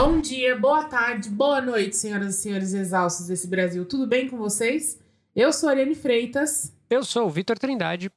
[0.00, 3.84] Bom dia, boa tarde, boa noite, senhoras e senhores exaustos desse Brasil.
[3.84, 4.96] Tudo bem com vocês?
[5.34, 6.72] Eu sou a Ariane Freitas.
[6.88, 8.08] Eu sou o Vitor Trindade.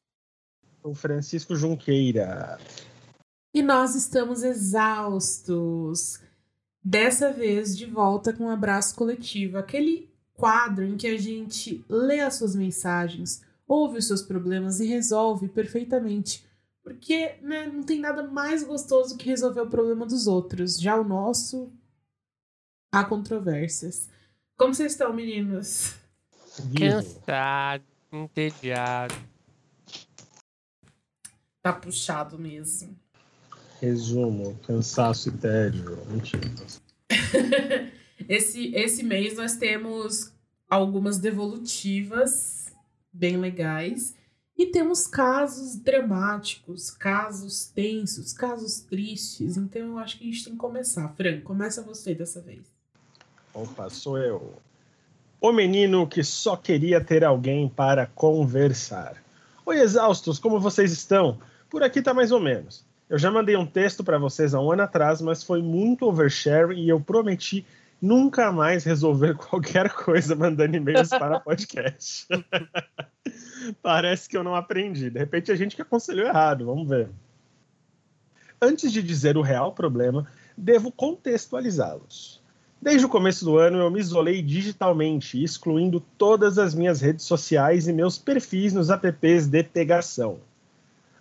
[0.83, 2.59] O Francisco Junqueira.
[3.51, 6.21] E nós estamos exaustos.
[6.83, 12.19] Dessa vez de volta com um abraço coletivo, aquele quadro em que a gente lê
[12.19, 16.45] as suas mensagens, ouve os seus problemas e resolve perfeitamente.
[16.83, 20.79] Porque né, não tem nada mais gostoso que resolver o problema dos outros.
[20.79, 21.71] Já o nosso,
[22.91, 24.09] há controvérsias.
[24.57, 25.95] Como vocês estão, meninos?
[26.77, 29.15] Cansado, entediado.
[31.61, 32.97] Tá puxado mesmo.
[33.79, 35.97] Resumo, cansaço e tédio.
[36.07, 36.41] Mentira.
[38.27, 40.31] esse, esse mês nós temos
[40.69, 42.73] algumas devolutivas
[43.11, 44.15] bem legais.
[44.61, 49.57] E temos casos dramáticos, casos tensos, casos tristes.
[49.57, 51.07] Então eu acho que a gente tem que começar.
[51.17, 52.61] Fran, começa você dessa vez.
[53.55, 54.53] Opa, sou eu.
[55.41, 59.15] O menino que só queria ter alguém para conversar.
[59.65, 61.39] Oi, exaustos, como vocês estão?
[61.67, 62.85] Por aqui tá mais ou menos.
[63.09, 66.71] Eu já mandei um texto para vocês há um ano atrás, mas foi muito overshare
[66.75, 67.65] e eu prometi
[67.99, 72.27] nunca mais resolver qualquer coisa mandando e-mails para podcast.
[73.81, 75.09] Parece que eu não aprendi.
[75.09, 77.09] De repente a gente que aconselhou errado, vamos ver.
[78.61, 82.41] Antes de dizer o real problema, devo contextualizá-los.
[82.81, 87.87] Desde o começo do ano, eu me isolei digitalmente, excluindo todas as minhas redes sociais
[87.87, 90.39] e meus perfis nos apps de pegação.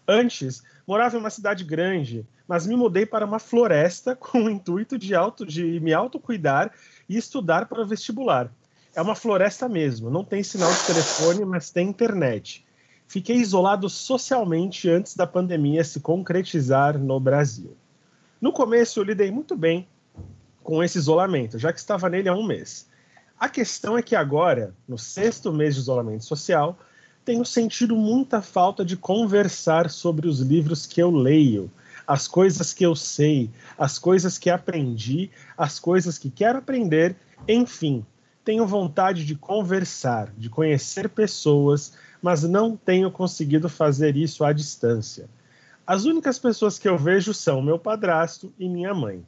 [0.09, 4.99] Antes, morava em uma cidade grande, mas me mudei para uma floresta com o intuito
[4.99, 6.73] de, auto, de me autocuidar
[7.09, 8.51] e estudar para o vestibular.
[8.95, 12.65] É uma floresta mesmo, não tem sinal de telefone, mas tem internet.
[13.07, 17.77] Fiquei isolado socialmente antes da pandemia se concretizar no Brasil.
[18.41, 19.87] No começo, eu lidei muito bem
[20.63, 22.89] com esse isolamento, já que estava nele há um mês.
[23.39, 26.79] A questão é que agora, no sexto mês de isolamento social,
[27.25, 31.71] tenho sentido muita falta de conversar sobre os livros que eu leio,
[32.07, 37.17] as coisas que eu sei, as coisas que aprendi, as coisas que quero aprender,
[37.47, 38.05] enfim.
[38.45, 41.93] Tenho vontade de conversar, de conhecer pessoas,
[42.23, 45.29] mas não tenho conseguido fazer isso à distância.
[45.87, 49.27] As únicas pessoas que eu vejo são meu padrasto e minha mãe.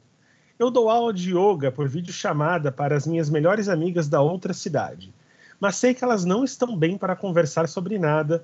[0.57, 5.13] Eu dou aula de yoga por videochamada para as minhas melhores amigas da outra cidade,
[5.59, 8.43] mas sei que elas não estão bem para conversar sobre nada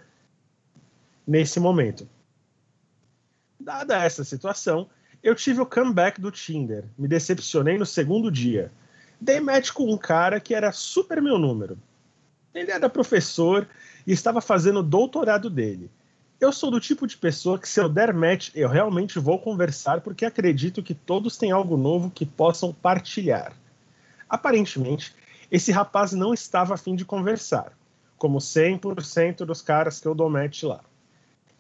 [1.25, 2.07] nesse momento.
[3.59, 4.89] Dada essa situação,
[5.21, 6.85] eu tive o comeback do Tinder.
[6.97, 8.71] Me decepcionei no segundo dia.
[9.19, 11.77] Dei match com um cara que era super meu número.
[12.53, 13.67] Ele era professor
[14.07, 15.91] e estava fazendo o doutorado dele.
[16.39, 19.99] Eu sou do tipo de pessoa que, se eu der match, eu realmente vou conversar
[19.99, 23.53] porque acredito que todos têm algo novo que possam partilhar.
[24.29, 25.13] Aparentemente,
[25.51, 27.73] esse rapaz não estava afim de conversar,
[28.17, 30.79] como 100% dos caras que eu dou match lá.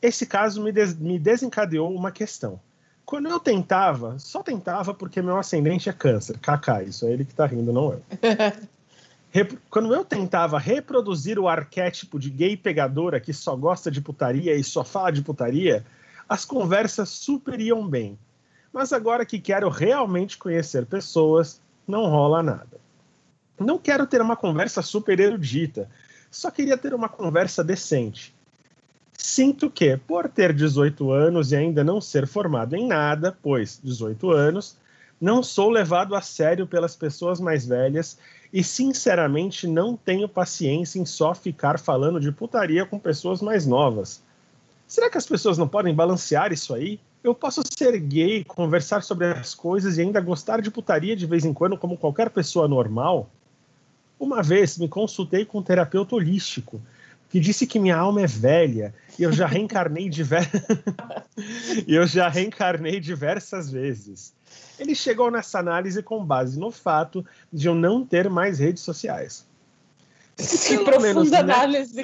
[0.01, 2.61] Esse caso me, des me desencadeou uma questão.
[3.09, 6.37] Quando eu tentava, só tentava porque meu ascendente é câncer.
[6.37, 8.03] Kaká, isso é ele que tá rindo, não eu.
[9.67, 14.63] quando eu tentava reproduzir o arquétipo de gay pegadora que só gosta de putaria e
[14.63, 15.83] só fala de putaria,
[16.29, 18.15] as conversas super iam bem.
[18.71, 22.79] Mas agora que quero realmente conhecer pessoas, não rola nada.
[23.59, 25.89] Não quero ter uma conversa super erudita,
[26.29, 28.35] só queria ter uma conversa decente.
[29.21, 34.31] Sinto que, por ter 18 anos e ainda não ser formado em nada, pois 18
[34.31, 34.77] anos,
[35.19, 38.17] não sou levado a sério pelas pessoas mais velhas
[38.51, 44.23] e, sinceramente, não tenho paciência em só ficar falando de putaria com pessoas mais novas.
[44.87, 46.97] Será que as pessoas não podem balancear isso aí?
[47.21, 51.43] Eu posso ser gay, conversar sobre as coisas e ainda gostar de putaria de vez
[51.43, 53.29] em quando, como qualquer pessoa normal?
[54.17, 56.81] Uma vez me consultei com um terapeuta holístico
[57.29, 60.49] que disse que minha alma é velha e eu já reencarnei diver...
[61.87, 64.33] eu já reencarnei diversas vezes.
[64.79, 69.47] Ele chegou nessa análise com base no fato de eu não ter mais redes sociais.
[70.37, 71.39] Que Pelo profunda menos, né?
[71.39, 72.01] análise.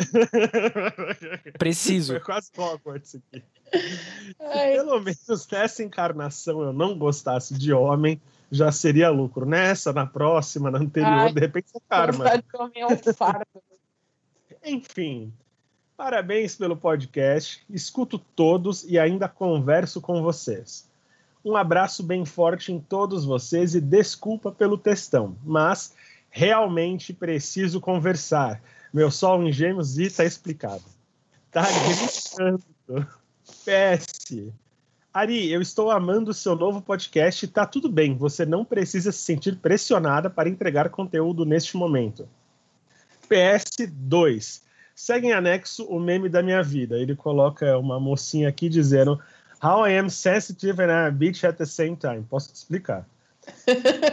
[1.58, 2.14] Preciso.
[2.14, 3.42] Foi quase Hogwarts aqui.
[3.72, 9.46] Se pelo menos nessa encarnação eu não gostasse de homem, já seria lucro.
[9.46, 12.26] Nessa, na próxima, na anterior, Ai, de repente é karma.
[12.28, 13.46] É um fardo.
[14.68, 15.32] Enfim,
[15.96, 17.64] parabéns pelo podcast.
[17.70, 20.90] Escuto todos e ainda converso com vocês.
[21.44, 25.94] Um abraço bem forte em todos vocês e desculpa pelo textão, mas
[26.32, 28.60] realmente preciso conversar.
[28.92, 30.84] Meu sol em gêmeos e tá explicado.
[31.52, 32.64] Tá gritando.
[33.64, 34.52] PS.
[35.14, 37.48] Ari, eu estou amando o seu novo podcast.
[37.50, 42.28] Tá tudo bem, você não precisa se sentir pressionada para entregar conteúdo neste momento.
[43.30, 44.62] PS2.
[44.96, 46.98] Segue em anexo o meme da minha vida.
[46.98, 49.20] Ele coloca uma mocinha aqui dizendo
[49.62, 52.24] How I am sensitive and a bitch at the same time.
[52.30, 53.08] Posso te explicar?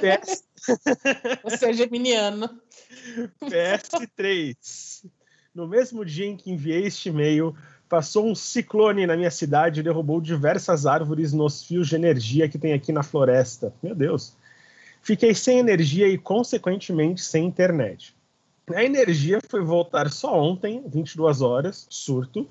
[0.00, 0.44] PS...
[1.44, 2.48] Você é geminiano.
[3.42, 5.04] PS3.
[5.54, 7.54] No mesmo dia em que enviei este e-mail,
[7.88, 12.58] passou um ciclone na minha cidade e derrubou diversas árvores nos fios de energia que
[12.58, 13.74] tem aqui na floresta.
[13.82, 14.34] Meu Deus.
[15.02, 18.14] Fiquei sem energia e, consequentemente, sem internet.
[18.74, 22.48] A energia foi voltar só ontem, 22 horas, surto.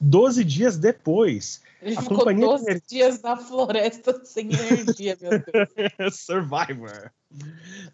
[0.00, 2.82] 12 dias depois, Ele a ficou companhia 12 de...
[2.86, 6.16] dias na floresta sem energia, meu Deus.
[6.20, 7.10] Survivor.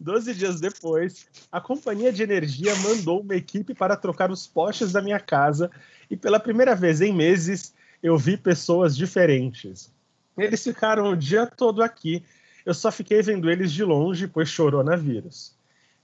[0.01, 5.01] 12 dias depois, a companhia de energia mandou uma equipe para trocar os postes da
[5.01, 5.71] minha casa
[6.11, 7.73] e pela primeira vez em meses
[8.03, 9.91] eu vi pessoas diferentes.
[10.37, 12.25] Eles ficaram o dia todo aqui.
[12.65, 15.55] Eu só fiquei vendo eles de longe, pois chorou na vírus.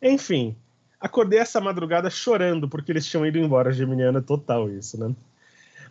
[0.01, 0.57] Enfim,
[1.01, 3.73] acordei essa madrugada chorando porque eles tinham ido embora.
[3.73, 5.15] Geminiana total isso, né?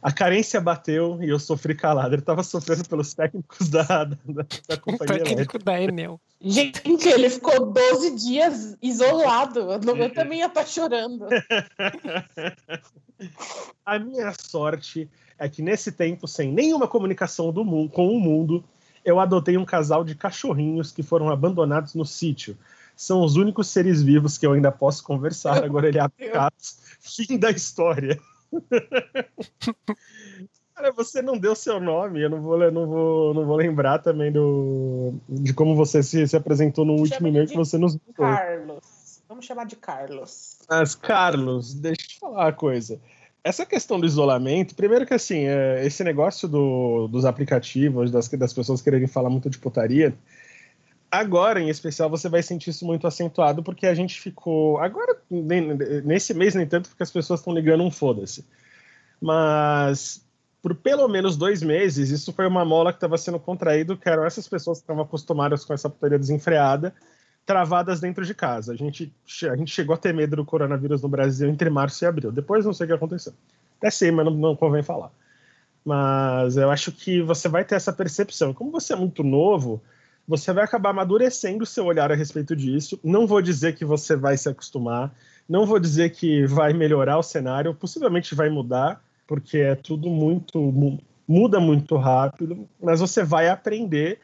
[0.01, 2.13] A carência bateu e eu sofri calado.
[2.13, 5.23] Ele estava sofrendo pelos técnicos da, da, da companhia.
[5.23, 6.21] O técnico da Enel.
[6.39, 9.71] Gente, ele ficou 12 dias isolado.
[9.71, 11.25] Eu também ia estar tá chorando.
[13.85, 15.09] A minha sorte
[15.39, 18.63] é que nesse tempo, sem nenhuma comunicação do mundo, com o mundo,
[19.03, 22.55] eu adotei um casal de cachorrinhos que foram abandonados no sítio.
[22.97, 25.63] São os únicos seres vivos que eu ainda posso conversar.
[25.63, 26.17] Agora ele abre
[26.99, 28.19] Fim da história.
[30.73, 34.31] Cara, você não deu seu nome, eu não vou, não vou, não vou lembrar também
[34.31, 38.13] do, de como você se, se apresentou no último e-mail que você nos mandou.
[38.13, 39.21] Carlos.
[39.27, 40.59] Vamos chamar de Carlos.
[40.69, 42.99] Mas, Carlos, deixa eu te falar uma coisa.
[43.43, 48.53] Essa questão do isolamento, primeiro que assim, é, esse negócio do, dos aplicativos, das, das
[48.53, 50.13] pessoas quererem falar muito de putaria,
[51.11, 56.33] agora em especial você vai sentir isso muito acentuado porque a gente ficou agora nesse
[56.33, 58.45] mês nem tanto porque as pessoas estão ligando um foda-se.
[59.21, 60.23] Mas
[60.61, 64.25] por pelo menos dois meses isso foi uma mola que estava sendo contraído que eram
[64.25, 66.93] essas pessoas que estavam acostumadas com essa putaria desenfreada
[67.45, 68.73] travadas dentro de casa.
[68.73, 69.13] A gente
[69.49, 72.31] a gente chegou a ter medo do coronavírus no Brasil entre março e abril.
[72.31, 73.33] Depois não sei o que aconteceu.
[73.77, 75.11] Até sei mas não, não convém falar.
[75.85, 78.53] Mas eu acho que você vai ter essa percepção.
[78.53, 79.81] Como você é muito novo
[80.27, 82.99] você vai acabar amadurecendo o seu olhar a respeito disso.
[83.03, 85.13] Não vou dizer que você vai se acostumar,
[85.47, 90.99] não vou dizer que vai melhorar o cenário, possivelmente vai mudar, porque é tudo muito
[91.27, 94.19] muda muito rápido, mas você vai aprender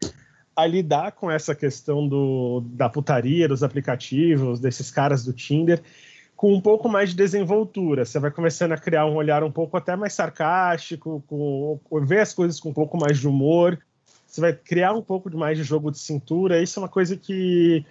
[0.56, 5.82] a lidar com essa questão do, da putaria, dos aplicativos, desses caras do Tinder,
[6.34, 8.06] com um pouco mais de desenvoltura.
[8.06, 12.34] Você vai começando a criar um olhar um pouco até mais sarcástico, com, ver as
[12.34, 13.78] coisas com um pouco mais de humor
[14.34, 16.60] você vai criar um pouco mais de jogo de cintura.
[16.60, 17.86] Isso é uma coisa que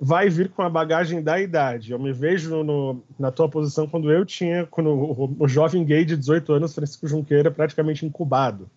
[0.00, 1.92] vai vir com a bagagem da idade.
[1.92, 6.06] Eu me vejo no, na tua posição quando eu tinha, quando o, o, jovem gay
[6.06, 8.70] de 18 anos, Francisco Junqueira, praticamente incubado.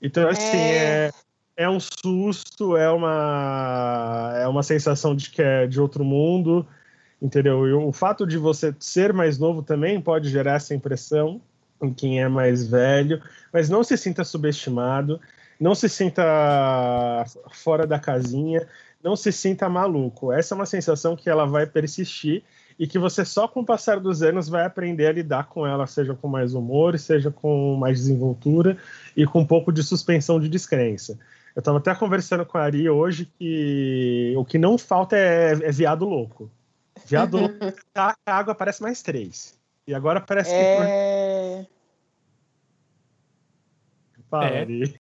[0.00, 1.10] Então, assim, é...
[1.56, 6.64] é, é um susto, é uma, é uma sensação de que é de outro mundo,
[7.20, 7.66] entendeu?
[7.66, 11.40] E o fato de você ser mais novo também pode gerar essa impressão
[11.82, 13.20] em quem é mais velho,
[13.52, 15.20] mas não se sinta subestimado
[15.62, 18.66] não se sinta fora da casinha,
[19.00, 20.32] não se sinta maluco.
[20.32, 22.42] Essa é uma sensação que ela vai persistir
[22.76, 25.86] e que você só com o passar dos anos vai aprender a lidar com ela,
[25.86, 28.76] seja com mais humor, seja com mais desenvoltura
[29.16, 31.16] e com um pouco de suspensão de descrença.
[31.54, 35.70] Eu estava até conversando com a Ari hoje que o que não falta é, é
[35.70, 36.50] viado louco.
[37.06, 37.54] Viado louco,
[37.94, 39.56] a água parece mais três.
[39.86, 41.66] E agora parece é...
[41.66, 41.70] que.
[44.28, 44.60] Fala, é.
[44.62, 45.01] Ari.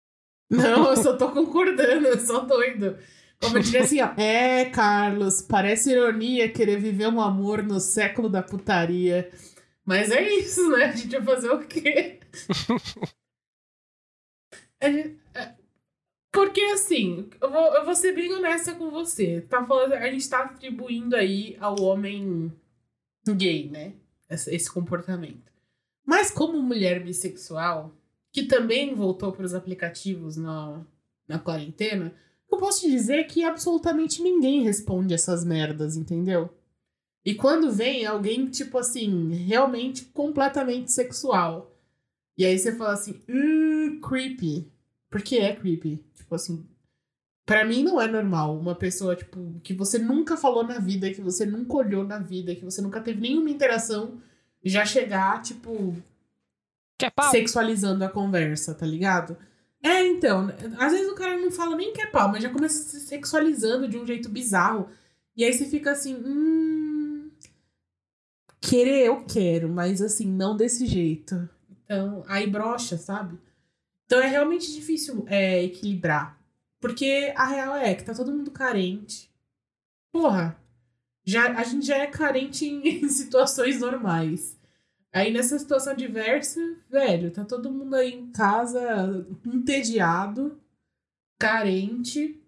[0.51, 2.99] Não, eu só tô concordando, eu sou doido.
[3.41, 4.13] Como eu diria assim, ó.
[4.17, 9.31] É, Carlos, parece ironia querer viver um amor no século da putaria.
[9.85, 10.87] Mas é isso, né?
[10.87, 12.21] A gente vai fazer o quê?
[14.81, 15.15] É,
[16.31, 19.41] porque assim, eu vou, eu vou ser bem honesta com você.
[19.43, 22.53] Tá falando, a gente tá atribuindo aí ao homem
[23.27, 23.95] gay, né?
[24.29, 25.51] Esse, esse comportamento.
[26.05, 27.95] Mas como mulher bissexual,
[28.35, 30.85] que também voltou para os aplicativos na,
[31.29, 32.13] na quarentena,
[32.51, 36.53] eu posso te dizer que absolutamente ninguém responde essas merdas, entendeu?
[37.25, 41.79] E quando vem alguém, tipo assim, realmente completamente sexual.
[42.37, 44.69] E aí você fala assim, uh, creepy.
[45.09, 46.05] Porque é creepy.
[46.17, 46.67] Tipo assim,
[47.47, 51.21] para mim não é normal uma pessoa, tipo, que você nunca falou na vida, que
[51.21, 54.21] você nunca olhou na vida, que você nunca teve nenhuma interação,
[54.65, 55.95] já chegar, tipo,
[57.05, 57.31] Quer pau?
[57.31, 59.37] sexualizando a conversa, tá ligado?
[59.83, 62.83] É, então, às vezes o cara não fala nem que é pau, mas já começa
[62.83, 64.89] se sexualizando de um jeito bizarro.
[65.37, 67.31] E aí você fica assim, hum.
[68.59, 71.47] Querer eu quero, mas assim, não desse jeito.
[71.85, 73.39] Então, aí brocha, sabe?
[74.07, 76.39] Então é realmente difícil é, equilibrar.
[76.81, 79.31] Porque a real é que tá todo mundo carente.
[80.11, 80.57] Porra,
[81.23, 84.57] já, a gente já é carente em, em situações normais.
[85.15, 90.61] Aí nessa situação diversa, velho, tá todo mundo aí em casa entediado,
[91.39, 92.43] carente,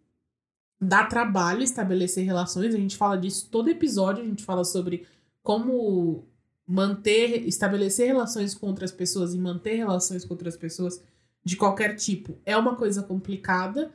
[0.81, 5.07] dá trabalho estabelecer relações, a gente fala disso todo episódio, a gente fala sobre
[5.45, 6.27] como
[6.67, 11.01] manter, estabelecer relações com outras pessoas e manter relações com outras pessoas
[11.45, 13.93] de qualquer tipo é uma coisa complicada.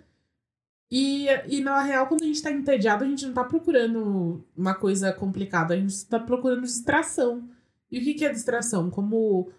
[0.90, 4.74] E, e na real, quando a gente tá entediado, a gente não tá procurando uma
[4.74, 7.50] coisa complicada, a gente tá procurando distração.
[7.92, 8.90] E o que, que é distração?
[8.90, 9.52] Como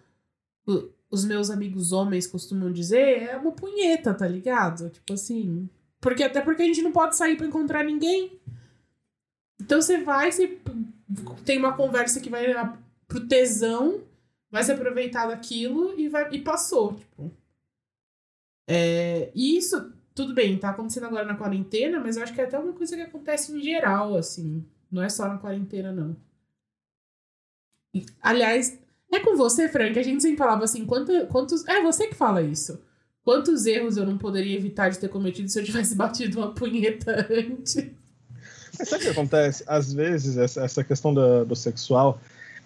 [1.09, 4.89] os meus amigos homens costumam dizer, é uma punheta, tá ligado?
[4.89, 5.69] Tipo assim.
[6.01, 8.39] Porque até porque a gente não pode sair para encontrar ninguém.
[9.61, 10.57] Então você vai, você
[11.45, 12.53] tem uma conversa que vai
[13.07, 14.01] pro tesão,
[14.49, 17.31] vai se aproveitar daquilo e vai e passou, tipo.
[18.67, 22.43] É, e isso tudo bem, tá acontecendo agora na quarentena, mas eu acho que é
[22.43, 24.63] até uma coisa que acontece em geral, assim.
[24.91, 26.15] Não é só na quarentena, não.
[28.21, 28.77] Aliás,
[29.11, 31.65] é com você, Frank, a gente sempre falava assim, quanto, quantos.
[31.67, 32.81] É você que fala isso.
[33.23, 37.27] Quantos erros eu não poderia evitar de ter cometido se eu tivesse batido uma punheta
[37.29, 37.91] antes?
[38.77, 39.63] Mas sabe o que acontece?
[39.67, 42.19] Às vezes, essa questão do, do sexual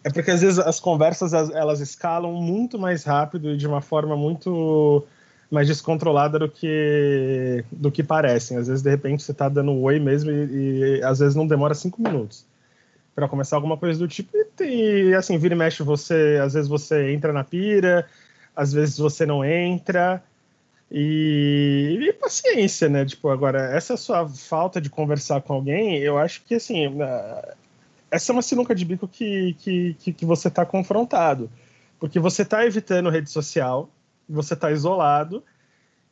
[0.04, 4.16] é porque às vezes as conversas elas escalam muito mais rápido e de uma forma
[4.16, 5.06] muito
[5.52, 8.58] mais descontrolada do que do que parecem.
[8.58, 11.74] Às vezes, de repente, você está dando oi mesmo e, e, às vezes não demora
[11.74, 12.46] cinco minutos
[13.18, 14.30] para começar alguma coisa do tipo.
[14.62, 18.08] E, e, assim, vira e mexe você, às vezes você entra na pira,
[18.56, 20.24] às vezes você não entra.
[20.92, 23.04] E, e paciência, né?
[23.06, 26.96] Tipo, agora, essa sua falta de conversar com alguém, eu acho que, assim,
[28.12, 31.50] essa é uma sinuca de bico que, que, que, que você está confrontado.
[32.00, 33.90] Porque você está evitando rede social,
[34.30, 35.44] você está isolado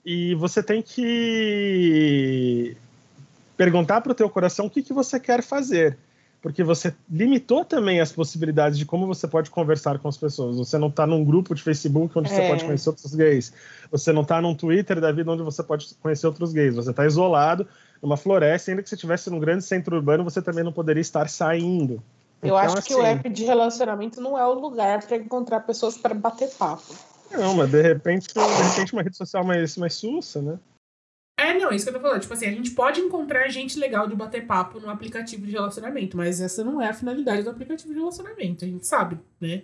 [0.03, 2.75] e você tem que
[3.55, 5.99] perguntar para o teu coração o que, que você quer fazer,
[6.45, 10.57] porque você limitou também as possibilidades de como você pode conversar com as pessoas.
[10.57, 12.35] Você não está num grupo de Facebook onde é.
[12.35, 13.51] você pode conhecer outros gays.
[13.89, 16.75] Você não está num Twitter da vida onde você pode conhecer outros gays.
[16.75, 17.67] Você está isolado
[17.99, 21.27] numa floresta, ainda que você estivesse num grande centro urbano, você também não poderia estar
[21.29, 21.93] saindo.
[22.43, 25.61] Eu então, acho que assim, o app de relacionamento não é o lugar para encontrar
[25.61, 26.93] pessoas para bater papo.
[27.31, 30.59] Não, mas de repente, de repente uma rede social mais, mais sussa, né?
[31.37, 32.21] É, não, isso que eu tô falando.
[32.21, 36.15] Tipo assim, a gente pode encontrar gente legal de bater papo no aplicativo de relacionamento,
[36.15, 39.63] mas essa não é a finalidade do aplicativo de relacionamento, a gente sabe, né?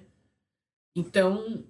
[0.96, 1.64] Então,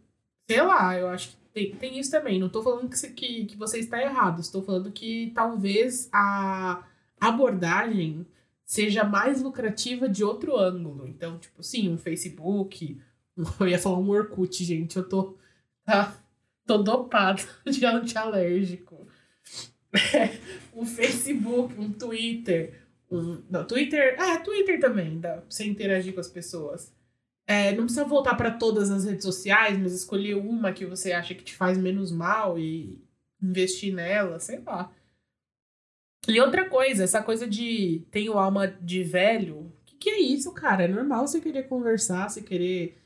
[0.49, 2.39] sei lá, eu acho que tem, tem isso também.
[2.39, 6.83] Não tô falando que, que, que você está errado, estou falando que talvez a
[7.19, 8.25] abordagem
[8.65, 11.07] seja mais lucrativa de outro ângulo.
[11.07, 12.99] Então, tipo, sim, um Facebook,
[13.59, 15.37] eu ia falar um Orkut, gente, eu tô
[15.85, 16.15] Tá?
[16.65, 19.07] Tô dopado de antialérgico.
[20.75, 22.81] um Facebook, um Twitter.
[23.09, 24.15] Um, não, Twitter.
[24.19, 26.93] É, Twitter também, dá pra você interagir com as pessoas.
[27.47, 31.35] É, não precisa voltar para todas as redes sociais, mas escolher uma que você acha
[31.35, 32.97] que te faz menos mal e
[33.41, 34.91] investir nela, sei lá.
[36.27, 39.57] E outra coisa, essa coisa de tenho alma de velho.
[39.57, 40.83] O que, que é isso, cara?
[40.83, 42.97] É normal você querer conversar, você querer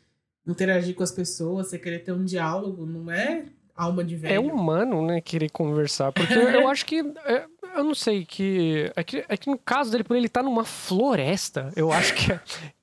[0.46, 4.34] interagir com as pessoas, você querer ter um diálogo, não é alma de velho.
[4.34, 6.12] É humano, né, querer conversar.
[6.12, 7.00] Porque eu acho que.
[7.25, 9.25] É, eu não sei, que é, que.
[9.27, 12.39] é que no caso dele, por ele estar tá numa floresta, eu acho que é,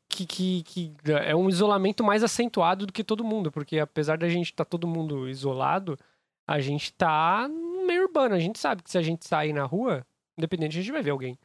[0.08, 0.92] que, que, que,
[1.24, 3.50] é um isolamento mais acentuado do que todo mundo.
[3.50, 5.98] Porque apesar da gente estar tá todo mundo isolado,
[6.46, 8.34] a gente tá no meio urbano.
[8.34, 10.06] A gente sabe que se a gente sair na rua,
[10.36, 11.38] independente, a gente vai ver alguém.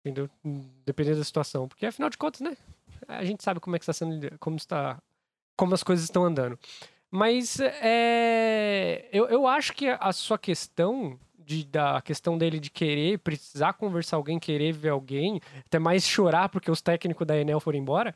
[0.00, 0.28] Entendeu?
[0.84, 1.68] Dependendo da situação.
[1.68, 2.56] Porque afinal de contas, né?
[3.08, 4.38] A gente sabe como é que está sendo.
[4.38, 4.98] Como está
[5.60, 6.58] como as coisas estão andando.
[7.10, 13.18] Mas é, eu, eu acho que a sua questão de, da questão dele de querer,
[13.18, 17.78] precisar conversar alguém, querer ver alguém, até mais chorar porque os técnicos da Enel foram
[17.78, 18.14] embora.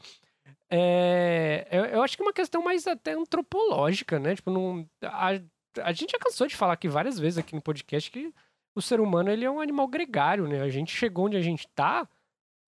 [0.70, 4.36] É, eu, eu, acho que é uma questão mais até antropológica, né?
[4.36, 5.40] Tipo, não, a,
[5.82, 8.32] a gente já cansou de falar aqui várias vezes aqui no podcast que
[8.74, 10.60] o ser humano ele é um animal gregário, né?
[10.62, 12.08] A gente chegou onde a gente tá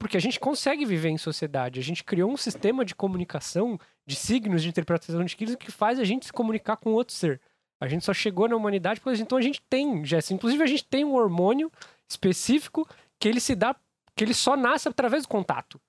[0.06, 1.80] porque a gente consegue viver em sociedade.
[1.80, 5.98] A gente criou um sistema de comunicação, de signos, de interpretação de signos que faz
[5.98, 7.40] a gente se comunicar com outro ser.
[7.80, 10.30] A gente só chegou na humanidade porque então a gente tem, Jess.
[10.30, 11.72] Inclusive a gente tem um hormônio
[12.08, 13.74] específico que ele se dá,
[14.14, 15.80] que ele só nasce através do contato,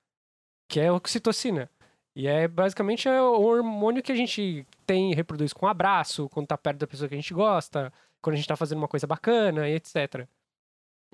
[0.68, 1.70] que é a oxitocina.
[2.16, 6.28] E é basicamente é o hormônio que a gente tem e reproduz com um abraço,
[6.30, 8.88] quando tá perto da pessoa que a gente gosta, quando a gente tá fazendo uma
[8.88, 10.28] coisa bacana e etc.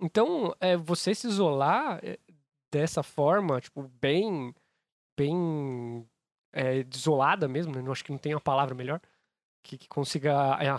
[0.01, 2.17] Então, é, você se isolar é,
[2.73, 4.53] dessa forma, tipo, bem,
[5.15, 6.07] bem
[6.51, 7.91] é, isolada mesmo, né?
[7.91, 8.99] Acho que não tem uma palavra melhor,
[9.63, 10.69] que, que consiga é,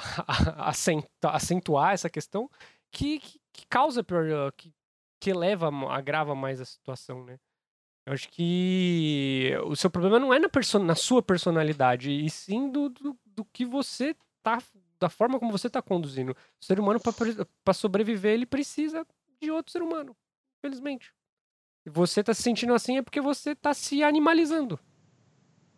[1.29, 2.51] acentuar essa questão,
[2.91, 4.75] que, que, que causa pior, que,
[5.21, 7.39] que eleva, agrava mais a situação, né?
[8.07, 10.49] Eu acho que o seu problema não é na,
[10.85, 14.59] na sua personalidade, e sim do, do, do, que você tá.
[15.01, 16.37] Da forma como você tá conduzindo.
[16.61, 17.01] O ser humano,
[17.65, 19.07] para sobreviver, ele precisa
[19.41, 20.17] de outro ser humano.
[20.59, 21.13] Infelizmente.
[21.85, 24.79] E você tá se sentindo assim é porque você tá se animalizando.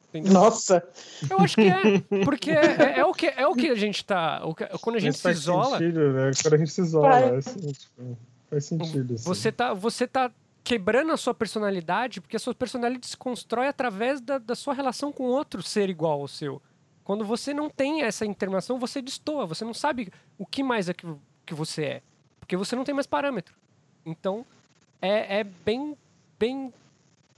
[0.09, 0.33] Entendeu?
[0.33, 0.87] Nossa!
[1.29, 2.25] Eu acho que é.
[2.25, 4.45] Porque é, é, é, o, que, é o que a gente tá.
[4.45, 5.79] O que, quando a gente se isola.
[5.79, 6.31] Sentido, né?
[6.43, 7.19] Quando a gente se isola.
[7.19, 9.15] É assim, tipo, faz sentido.
[9.15, 9.25] Assim.
[9.25, 10.31] Você, tá, você tá
[10.63, 15.13] quebrando a sua personalidade, porque a sua personalidade se constrói através da, da sua relação
[15.13, 16.63] com outro ser igual ao seu.
[17.05, 20.95] Quando você não tem essa internação, você destoa, você não sabe o que mais é
[20.95, 21.07] que,
[21.45, 22.03] que você é.
[22.41, 23.55] Porque você não tem mais parâmetro.
[24.05, 24.45] Então,
[25.00, 25.97] é, é bem,
[26.38, 26.73] bem.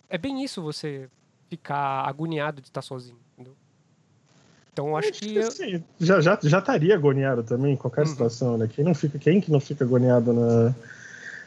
[0.09, 1.09] É bem isso você
[1.51, 3.55] ficar agoniado de estar sozinho, entendeu?
[4.73, 5.33] Então acho, acho que.
[5.33, 8.07] que assim, já, já, já estaria agoniado também em qualquer uhum.
[8.07, 8.69] situação, né?
[8.73, 10.75] Quem, não fica, quem que não fica agoniado na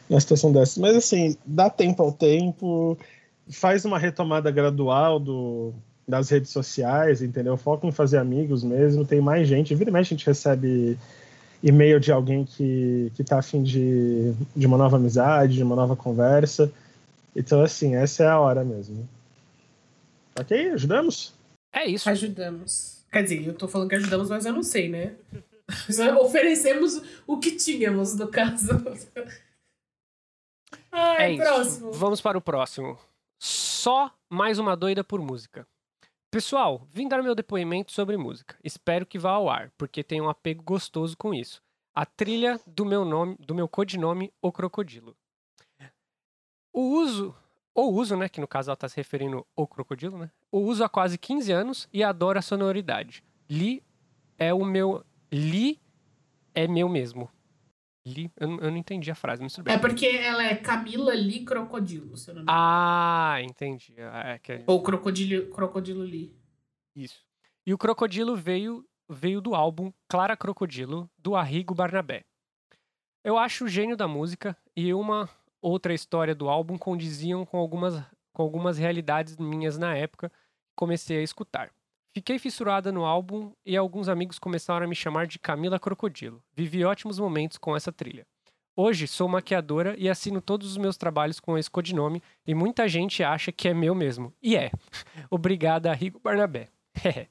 [0.08, 0.80] uma situação dessa.
[0.80, 2.98] Mas assim, dá tempo ao tempo,
[3.50, 5.72] faz uma retomada gradual do,
[6.06, 7.56] das redes sociais, entendeu?
[7.56, 9.74] Foca em fazer amigos mesmo, tem mais gente.
[9.74, 10.98] Vira e mexe a gente recebe
[11.62, 15.94] e-mail de alguém que, que tá afim de, de uma nova amizade, de uma nova
[15.94, 16.72] conversa.
[17.34, 19.08] Então, assim, essa é a hora mesmo.
[20.38, 20.70] Ok?
[20.70, 21.32] Ajudamos?
[21.72, 22.08] É isso.
[22.10, 23.04] Ajudamos.
[23.10, 25.14] Quer dizer, eu tô falando que ajudamos, mas eu não sei, né?
[26.20, 28.70] Oferecemos o que tínhamos, no caso.
[30.90, 31.90] Ai, é próximo.
[31.90, 31.98] Isso.
[31.98, 32.98] Vamos para o próximo.
[33.38, 35.66] Só mais uma doida por música.
[36.32, 38.56] Pessoal, vim dar meu depoimento sobre música.
[38.64, 41.62] Espero que vá ao ar, porque tenho um apego gostoso com isso.
[41.94, 45.14] A trilha do meu nome, do meu codinome, O Crocodilo.
[46.72, 47.36] O uso,
[47.74, 50.30] ou uso, né, que no caso ela está se referindo ao crocodilo, né?
[50.50, 53.22] O uso há quase 15 anos e adoro a sonoridade.
[53.46, 53.84] Li
[54.38, 55.78] é o meu Li
[56.54, 57.30] é meu mesmo.
[58.04, 59.74] Li, eu, eu não entendi a frase, mas tudo bem.
[59.74, 63.94] É porque ela é Camila Li Crocodilo, se eu não me Ah, entendi.
[63.96, 64.64] É que...
[64.66, 66.36] Ou Crocodilo, Crocodilo Li.
[66.96, 67.24] Isso.
[67.64, 72.24] E o Crocodilo veio, veio do álbum Clara Crocodilo, do Arrigo Barnabé.
[73.24, 75.28] Eu acho o gênio da música e uma
[75.60, 77.94] outra história do álbum condiziam com algumas,
[78.32, 81.70] com algumas realidades minhas na época que comecei a escutar.
[82.14, 86.42] Fiquei fissurada no álbum e alguns amigos começaram a me chamar de Camila Crocodilo.
[86.54, 88.26] Vivi ótimos momentos com essa trilha.
[88.76, 93.22] Hoje sou maquiadora e assino todos os meus trabalhos com esse codinome e muita gente
[93.22, 94.30] acha que é meu mesmo.
[94.42, 94.70] E é.
[95.30, 96.68] Obrigada, Rigo Barnabé.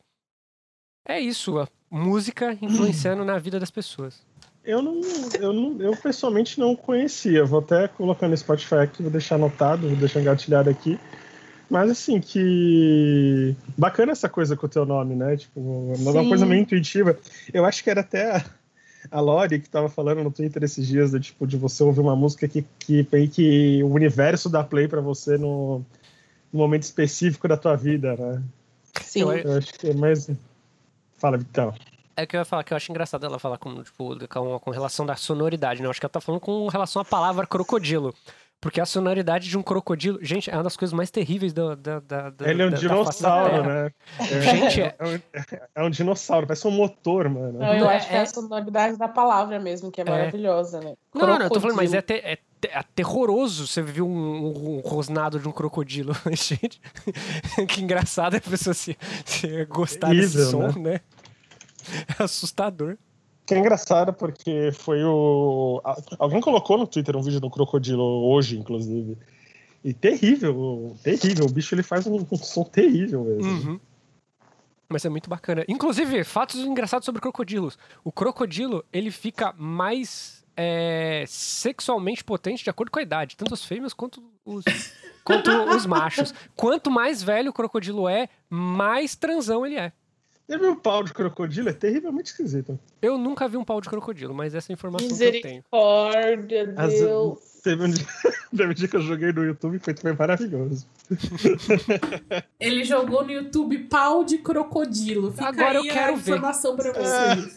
[1.08, 4.26] é isso, a música influenciando na vida das pessoas.
[4.63, 5.00] Eu não,
[5.39, 7.46] eu não, eu pessoalmente não conhecia.
[7.46, 11.00] Vou até colocar no Spotify aqui, vou deixar anotado, vou deixar engatilhado aqui.
[11.72, 13.56] Mas assim, que.
[13.78, 15.38] Bacana essa coisa com o teu nome, né?
[15.38, 17.18] Tipo, uma coisa meio intuitiva.
[17.54, 18.46] Eu acho que era até a,
[19.10, 22.14] a Lori que tava falando no Twitter esses dias, de, tipo, de você ouvir uma
[22.14, 25.78] música que, que, que o universo dá play para você no,
[26.52, 28.44] no, momento específico da tua vida, né?
[29.02, 29.22] Sim.
[29.22, 30.30] Eu, eu acho que é mais.
[31.20, 31.74] Fala, Vitão.
[32.18, 34.72] É que eu ia falar que eu acho engraçado ela falar com, tipo, com, com
[34.72, 35.88] relação da sonoridade, né?
[35.88, 38.14] Eu acho que ela tá falando com relação à palavra crocodilo.
[38.62, 40.19] Porque a sonoridade de um crocodilo.
[40.21, 41.74] Gente, é uma das coisas mais terríveis da.
[41.74, 43.91] da, da Ele é um da, dinossauro, né?
[44.19, 44.95] É, Gente, é...
[45.00, 45.19] É, um,
[45.74, 47.58] é um dinossauro, parece um motor, mano.
[47.58, 50.10] Não, eu acho que é a sonoridade da palavra mesmo, que é, é.
[50.10, 50.93] maravilhosa, né?
[51.12, 54.08] Não, não, não, eu tô falando, mas é, te, é, é terroroso você ver um,
[54.08, 56.15] um, um, rosnado de um crocodilo.
[56.32, 56.80] Gente,
[57.67, 58.95] que engraçado a pessoa se,
[59.26, 60.74] se gostar Evil, desse som, né?
[60.78, 61.02] né?
[62.19, 62.95] É assustador.
[63.52, 65.82] Que é engraçado porque foi o.
[66.18, 69.18] Alguém colocou no Twitter um vídeo do crocodilo hoje, inclusive.
[69.84, 71.48] E terrível, terrível.
[71.48, 73.52] O bicho ele faz um, um som terrível mesmo.
[73.52, 73.80] Uhum.
[74.88, 75.66] Mas é muito bacana.
[75.68, 77.78] Inclusive, fatos engraçados sobre crocodilos.
[78.06, 83.36] O crocodilo, ele fica mais é, sexualmente potente de acordo com a idade.
[83.36, 84.64] Tanto as fêmeas quanto os,
[85.26, 86.34] quanto os machos.
[86.56, 89.92] Quanto mais velho o crocodilo é, mais transão ele é.
[90.52, 91.70] Já viu um pau de crocodilo?
[91.70, 92.78] É terrivelmente esquisito.
[93.02, 95.64] Eu nunca vi um pau de crocodilo, mas essa é a informação que eu tenho.
[95.72, 96.78] Misericórdia, Deus.
[96.78, 98.06] As, teve, um dia,
[98.58, 100.86] teve um dia que eu joguei no YouTube e foi também maravilhoso.
[102.60, 105.32] Ele jogou no YouTube pau de crocodilo.
[105.32, 106.92] Fica Agora eu quero a informação ver.
[106.92, 107.56] pra vocês.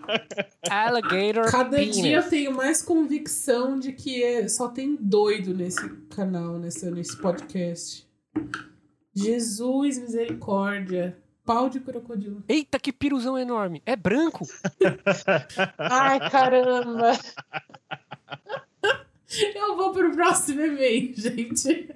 [0.70, 1.96] Alligator Cada penis.
[1.96, 7.14] dia eu tenho mais convicção de que é, só tem doido nesse canal, nesse, nesse
[7.18, 8.08] podcast.
[9.14, 11.21] Jesus, misericórdia.
[11.44, 12.42] Pau de crocodilo.
[12.48, 13.82] Eita, que piruzão enorme.
[13.84, 14.46] É branco.
[15.78, 17.12] Ai, caramba.
[19.54, 21.88] Eu vou pro próximo e-mail, gente.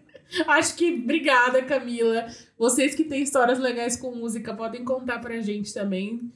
[0.46, 2.26] Acho que obrigada, Camila.
[2.58, 6.32] Vocês que têm histórias legais com música podem contar pra gente também.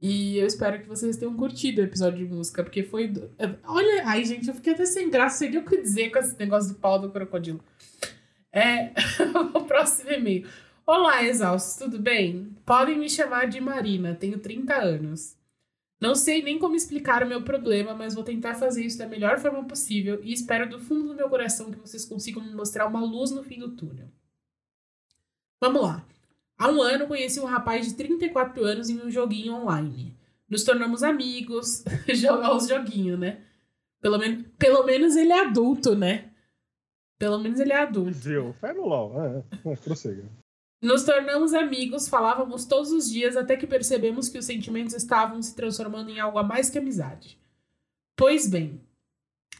[0.00, 3.08] E eu espero que vocês tenham curtido o episódio de música, porque foi.
[3.08, 3.30] do-
[3.64, 6.36] Olha, ai, gente, eu fiquei até sem graça, sei nem o que dizer com esse
[6.38, 7.60] negócio do pau do crocodilo.
[8.52, 8.92] É.
[9.54, 10.48] o próximo e-mail.
[10.94, 12.54] Olá, exaustos, tudo bem?
[12.66, 15.34] Podem me chamar de Marina, tenho 30 anos.
[15.98, 19.38] Não sei nem como explicar o meu problema, mas vou tentar fazer isso da melhor
[19.38, 23.00] forma possível e espero do fundo do meu coração que vocês consigam me mostrar uma
[23.00, 24.06] luz no fim do túnel.
[25.58, 26.06] Vamos lá.
[26.58, 30.14] Há um ano conheci um rapaz de 34 anos em um joguinho online.
[30.46, 33.40] Nos tornamos amigos, jogar os joguinhos, né?
[33.98, 36.30] Pelo, men pelo menos ele é adulto, né?
[37.18, 38.12] Pelo menos ele é adulto.
[38.12, 38.52] Viu?
[38.60, 39.24] Faz no LOL.
[39.24, 40.41] É, é.
[40.82, 45.54] Nos tornamos amigos, falávamos todos os dias até que percebemos que os sentimentos estavam se
[45.54, 47.38] transformando em algo a mais que amizade.
[48.16, 48.80] Pois bem,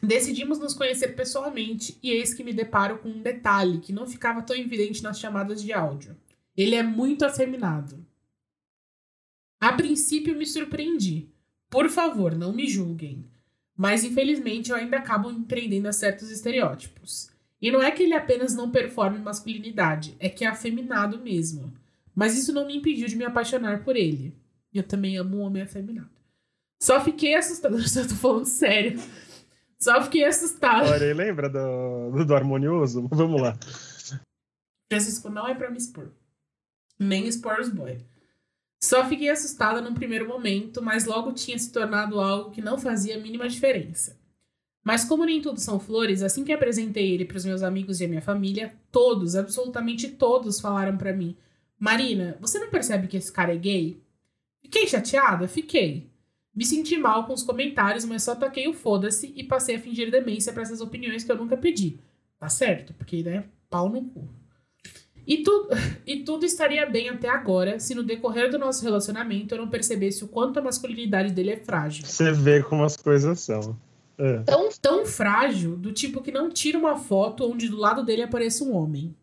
[0.01, 4.41] decidimos nos conhecer pessoalmente e eis que me deparo com um detalhe que não ficava
[4.41, 6.17] tão evidente nas chamadas de áudio.
[6.57, 8.05] Ele é muito afeminado.
[9.61, 11.29] A princípio me surpreendi.
[11.69, 13.25] Por favor, não me julguem.
[13.77, 17.32] Mas infelizmente eu ainda acabo empreendendo a certos estereótipos.
[17.63, 21.73] E não é que ele apenas não performe masculinidade, é que é afeminado mesmo.
[22.13, 24.35] Mas isso não me impediu de me apaixonar por ele.
[24.73, 26.09] Eu também amo um homem afeminado.
[26.81, 27.77] Só fiquei assustada.
[27.79, 28.99] Eu tô falando sério.
[29.79, 30.89] Só fiquei assustada.
[30.91, 33.07] Olha lembra do, do, do harmonioso?
[33.09, 33.57] Vamos lá.
[34.91, 36.11] Francisco não é pra me expor.
[36.99, 37.97] Nem expor os boy.
[38.83, 43.15] Só fiquei assustada num primeiro momento, mas logo tinha se tornado algo que não fazia
[43.15, 44.21] a mínima diferença.
[44.83, 48.05] Mas como nem tudo são flores, assim que apresentei ele para os meus amigos e
[48.05, 51.35] a minha família, todos, absolutamente todos falaram para mim:
[51.79, 54.01] "Marina, você não percebe que esse cara é gay?"
[54.61, 56.09] Fiquei chateada, fiquei.
[56.55, 60.11] Me senti mal com os comentários, mas só taquei o foda-se e passei a fingir
[60.11, 61.99] demência para essas opiniões que eu nunca pedi.
[62.39, 64.27] Tá certo, porque né, pau no cu.
[65.25, 65.69] E, tu,
[66.05, 70.23] e tudo estaria bem até agora se no decorrer do nosso relacionamento eu não percebesse
[70.23, 72.05] o quanto a masculinidade dele é frágil.
[72.05, 73.77] Você vê como as coisas são.
[74.17, 74.39] É.
[74.43, 78.63] Tão, tão frágil do tipo que não tira uma foto onde do lado dele apareça
[78.63, 79.15] um homem.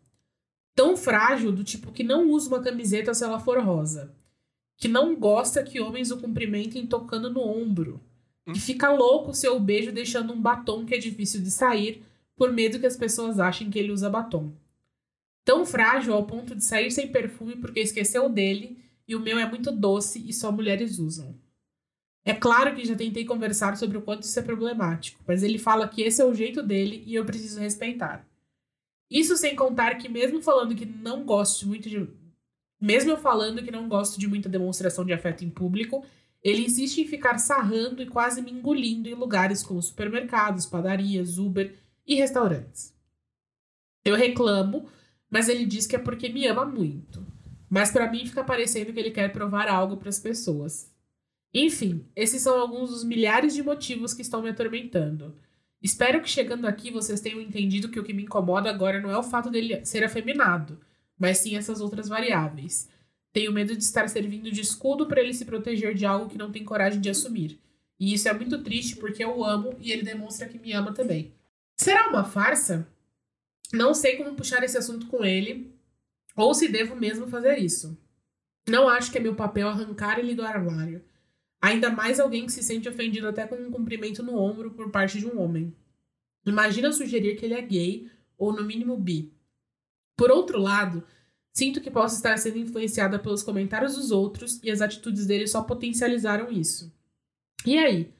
[0.75, 4.13] Tão frágil do tipo que não usa uma camiseta se ela for rosa.
[4.77, 8.01] Que não gosta que homens o cumprimentem tocando no ombro.
[8.45, 12.03] Que fica louco se eu beijo deixando um batom que é difícil de sair
[12.35, 14.51] por medo que as pessoas achem que ele usa batom.
[15.45, 19.47] Tão frágil ao ponto de sair sem perfume porque esqueceu dele e o meu é
[19.47, 21.35] muito doce e só mulheres usam.
[22.23, 25.87] É claro que já tentei conversar sobre o quanto isso é problemático, mas ele fala
[25.87, 28.27] que esse é o jeito dele e eu preciso respeitar.
[29.09, 32.07] Isso sem contar que mesmo falando que não gosto muito de
[32.79, 36.03] mesmo eu falando que não gosto de muita demonstração de afeto em público,
[36.43, 41.75] ele insiste em ficar sarrando e quase me engolindo em lugares como supermercados, padarias, Uber
[42.07, 42.95] e restaurantes.
[44.03, 44.89] Eu reclamo,
[45.29, 47.23] mas ele diz que é porque me ama muito.
[47.69, 50.90] Mas para mim fica parecendo que ele quer provar algo para as pessoas.
[51.53, 55.35] Enfim, esses são alguns dos milhares de motivos que estão me atormentando.
[55.81, 59.17] Espero que chegando aqui vocês tenham entendido que o que me incomoda agora não é
[59.17, 60.79] o fato dele ser afeminado,
[61.17, 62.87] mas sim essas outras variáveis.
[63.33, 66.51] Tenho medo de estar servindo de escudo para ele se proteger de algo que não
[66.51, 67.59] tem coragem de assumir.
[67.99, 70.93] E isso é muito triste porque eu o amo e ele demonstra que me ama
[70.93, 71.33] também.
[71.75, 72.87] Será uma farsa?
[73.73, 75.73] Não sei como puxar esse assunto com ele,
[76.35, 77.97] ou se devo mesmo fazer isso.
[78.67, 81.03] Não acho que é meu papel arrancar ele do armário.
[81.61, 85.19] Ainda mais alguém que se sente ofendido até com um cumprimento no ombro por parte
[85.19, 85.75] de um homem.
[86.45, 89.31] Imagina sugerir que ele é gay, ou no mínimo bi.
[90.17, 91.03] Por outro lado,
[91.53, 95.61] sinto que posso estar sendo influenciada pelos comentários dos outros e as atitudes dele só
[95.61, 96.91] potencializaram isso.
[97.63, 98.11] E aí?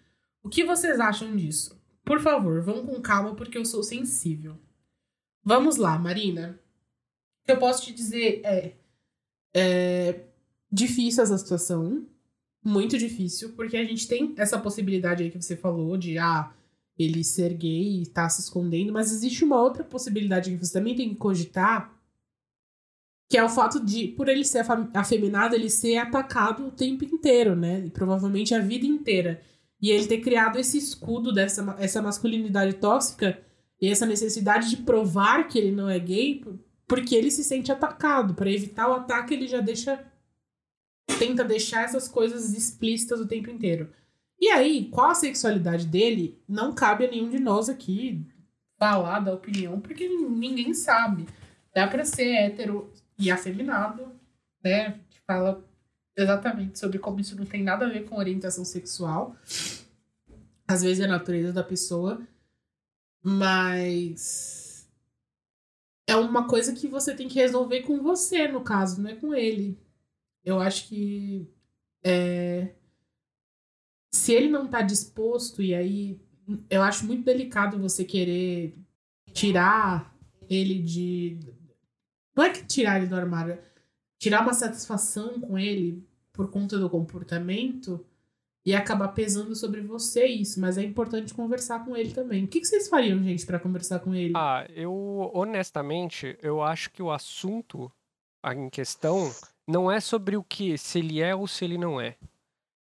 [0.43, 1.81] O que vocês acham disso?
[2.03, 4.57] Por favor, vão com calma porque eu sou sensível.
[5.43, 6.59] Vamos lá, Marina.
[7.41, 8.75] O que eu posso te dizer é.
[9.53, 10.25] É
[10.71, 12.05] difícil essa situação.
[12.63, 16.53] Muito difícil, porque a gente tem essa possibilidade aí que você falou de ah,
[16.97, 20.95] ele ser gay e tá se escondendo, mas existe uma outra possibilidade que você também
[20.95, 21.91] tem que cogitar,
[23.29, 27.55] que é o fato de, por ele ser afeminado, ele ser atacado o tempo inteiro,
[27.55, 27.79] né?
[27.85, 29.41] E provavelmente a vida inteira.
[29.81, 33.41] E ele ter criado esse escudo dessa essa masculinidade tóxica
[33.81, 36.43] e essa necessidade de provar que ele não é gay,
[36.87, 38.35] porque ele se sente atacado.
[38.35, 40.05] Para evitar o ataque, ele já deixa.
[41.19, 43.91] Tenta deixar essas coisas explícitas o tempo inteiro.
[44.39, 46.41] E aí, qual a sexualidade dele?
[46.47, 48.25] Não cabe a nenhum de nós aqui
[48.79, 51.27] falar da opinião, porque ninguém sabe.
[51.75, 54.11] dá pra ser hétero e afeminado,
[54.63, 54.85] né?
[54.85, 55.63] Gente fala
[56.17, 59.35] exatamente sobre como isso não tem nada a ver com orientação sexual.
[60.67, 62.19] Às vezes é a natureza da pessoa,
[63.23, 64.89] mas
[66.07, 69.33] é uma coisa que você tem que resolver com você, no caso, não é com
[69.33, 69.77] ele.
[70.43, 71.47] Eu acho que
[72.03, 72.73] é,
[74.11, 76.19] se ele não tá disposto, e aí
[76.69, 78.75] eu acho muito delicado você querer
[79.33, 80.13] tirar
[80.49, 81.39] ele de.
[82.35, 83.57] Não é que tirar ele do armário,
[84.19, 88.05] tirar uma satisfação com ele por conta do comportamento
[88.65, 92.43] e acabar pesando sobre você isso, mas é importante conversar com ele também.
[92.43, 94.33] O que, que vocês fariam, gente, para conversar com ele?
[94.35, 97.91] Ah, eu honestamente, eu acho que o assunto
[98.43, 99.31] em questão
[99.71, 102.15] não é sobre o que se ele é ou se ele não é.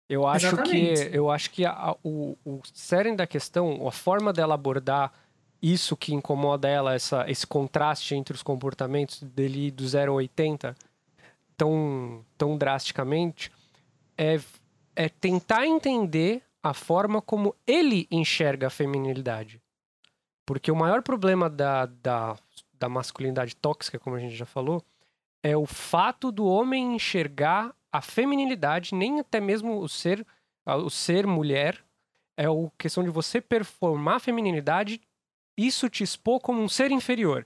[0.08, 1.10] Eu acho Exatamente.
[1.10, 5.12] que eu acho que a, o, o cerne da questão, a forma dela abordar
[5.62, 10.76] isso que incomoda ela, essa, esse contraste entre os comportamentos dele do 0 a 80
[11.58, 13.52] tão, tão drasticamente,
[14.16, 14.40] é,
[14.96, 19.60] é tentar entender a forma como ele enxerga a feminilidade.
[20.46, 22.38] Porque o maior problema da, da,
[22.78, 24.84] da masculinidade tóxica, como a gente já falou,
[25.46, 30.26] é o fato do homem enxergar a feminilidade, nem até mesmo o ser,
[30.66, 31.86] o ser mulher,
[32.36, 35.00] é a questão de você performar a feminilidade,
[35.56, 37.46] isso te expor como um ser inferior.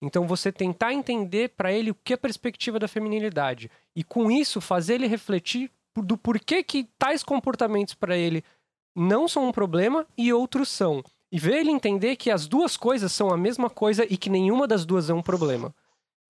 [0.00, 4.30] Então você tentar entender para ele o que é a perspectiva da feminilidade e com
[4.30, 8.42] isso fazer ele refletir do porquê que tais comportamentos para ele
[8.96, 11.04] não são um problema e outros são.
[11.30, 14.66] E ver ele entender que as duas coisas são a mesma coisa e que nenhuma
[14.66, 15.74] das duas é um problema.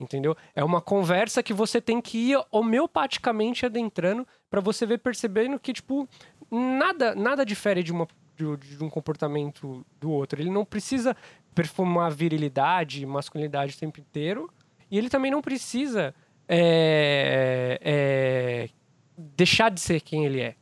[0.00, 0.36] Entendeu?
[0.54, 5.72] É uma conversa que você tem que ir homeopaticamente adentrando para você ver percebendo que,
[5.72, 6.08] tipo,
[6.50, 8.06] nada, nada difere de, uma,
[8.36, 10.40] de, de, um comportamento do outro.
[10.40, 11.16] Ele não precisa
[11.52, 14.48] performar virilidade, masculinidade o tempo inteiro.
[14.88, 16.14] E ele também não precisa
[16.48, 18.68] é, é,
[19.16, 20.54] deixar de ser quem ele é.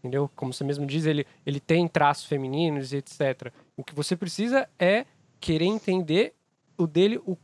[0.00, 0.28] Entendeu?
[0.34, 3.52] Como você mesmo diz, ele, ele tem traços femininos e etc.
[3.76, 5.06] O que você precisa é
[5.40, 6.34] querer entender
[6.76, 7.38] o dele, o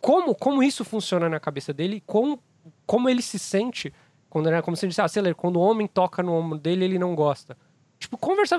[0.00, 2.42] como, como isso funciona na cabeça dele, como,
[2.86, 3.92] como ele se sente
[4.30, 6.84] quando, né, como você disse, ah, sei lá, quando o homem toca no ombro dele,
[6.84, 7.58] ele não gosta.
[7.98, 8.58] Tipo, conversar,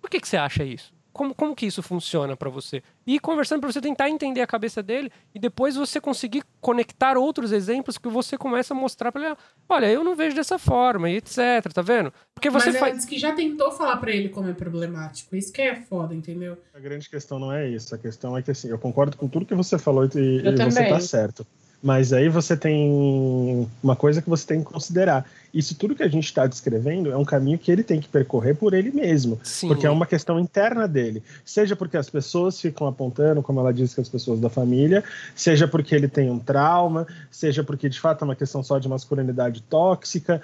[0.00, 0.92] por que, que você acha isso?
[1.18, 2.80] Como, como que isso funciona para você?
[3.04, 7.50] E conversando para você tentar entender a cabeça dele e depois você conseguir conectar outros
[7.50, 9.36] exemplos que você começa a mostrar para ele,
[9.68, 12.12] olha, eu não vejo dessa forma e etc, tá vendo?
[12.32, 12.94] Porque você Mas faz...
[12.94, 16.56] antes que já tentou falar para ele como é problemático, isso que é foda, entendeu?
[16.72, 19.44] A grande questão não é isso, a questão é que assim, eu concordo com tudo
[19.44, 21.44] que você falou e, e você tá certo.
[21.80, 25.24] Mas aí você tem uma coisa que você tem que considerar.
[25.54, 28.54] Isso tudo que a gente está descrevendo é um caminho que ele tem que percorrer
[28.54, 29.38] por ele mesmo.
[29.44, 29.68] Sim.
[29.68, 31.22] Porque é uma questão interna dele.
[31.44, 35.04] Seja porque as pessoas ficam apontando, como ela disse, que as pessoas da família,
[35.36, 38.88] seja porque ele tem um trauma, seja porque de fato é uma questão só de
[38.88, 40.42] masculinidade tóxica.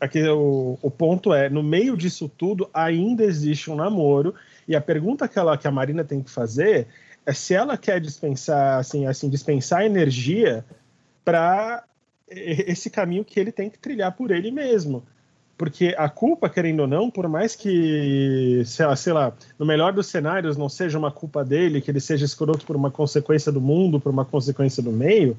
[0.00, 4.34] Aqui o, o ponto é, no meio disso tudo, ainda existe um namoro.
[4.66, 6.88] E a pergunta que, ela, que a Marina tem que fazer
[7.32, 10.64] se ela quer dispensar, assim, assim dispensar energia
[11.24, 11.84] para
[12.30, 15.02] esse caminho que ele tem que trilhar por ele mesmo.
[15.56, 19.92] Porque a culpa, querendo ou não, por mais que, sei lá, sei lá, no melhor
[19.92, 23.60] dos cenários não seja uma culpa dele, que ele seja escroto por uma consequência do
[23.60, 25.36] mundo, por uma consequência do meio,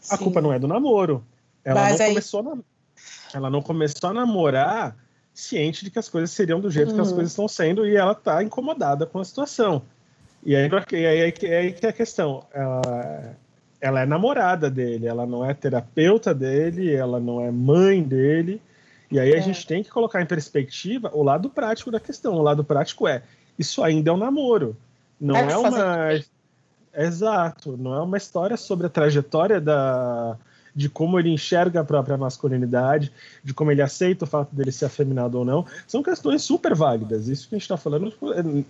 [0.00, 0.14] Sim.
[0.14, 1.24] a culpa não é do namoro.
[1.64, 2.12] Ela Mas não, aí...
[2.12, 2.58] começou na...
[3.32, 4.94] ela não começou a namorar
[5.32, 6.94] ciente de que as coisas seriam do jeito uhum.
[6.94, 7.14] que as uhum.
[7.14, 9.82] coisas estão sendo e ela está incomodada com a situação.
[10.46, 12.44] E aí, e aí, é aí que é a questão.
[12.54, 13.36] Ela,
[13.80, 18.62] ela é namorada dele, ela não é terapeuta dele, ela não é mãe dele.
[19.10, 19.38] E aí é.
[19.38, 22.34] a gente tem que colocar em perspectiva o lado prático da questão.
[22.34, 23.22] O lado prático é,
[23.58, 24.76] isso ainda é um namoro.
[25.20, 26.10] Não é, é uma.
[26.96, 30.36] Exato, não é uma história sobre a trajetória da,
[30.74, 34.84] de como ele enxerga a própria masculinidade, de como ele aceita o fato dele ser
[34.84, 35.66] afeminado ou não.
[35.88, 37.26] São questões super válidas.
[37.26, 38.64] Isso que a gente está falando é,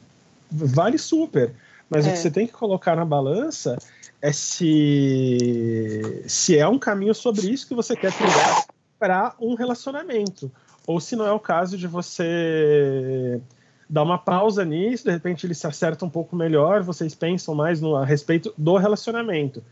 [0.51, 1.53] vale super.
[1.88, 2.11] Mas é.
[2.11, 3.77] o que você tem que colocar na balança
[4.20, 8.66] é se, se é um caminho sobre isso que você quer trilhar
[8.99, 10.51] para um relacionamento.
[10.87, 13.40] Ou se não é o caso de você
[13.88, 17.81] dar uma pausa nisso, de repente ele se acerta um pouco melhor, vocês pensam mais
[17.81, 19.62] no, a respeito do relacionamento.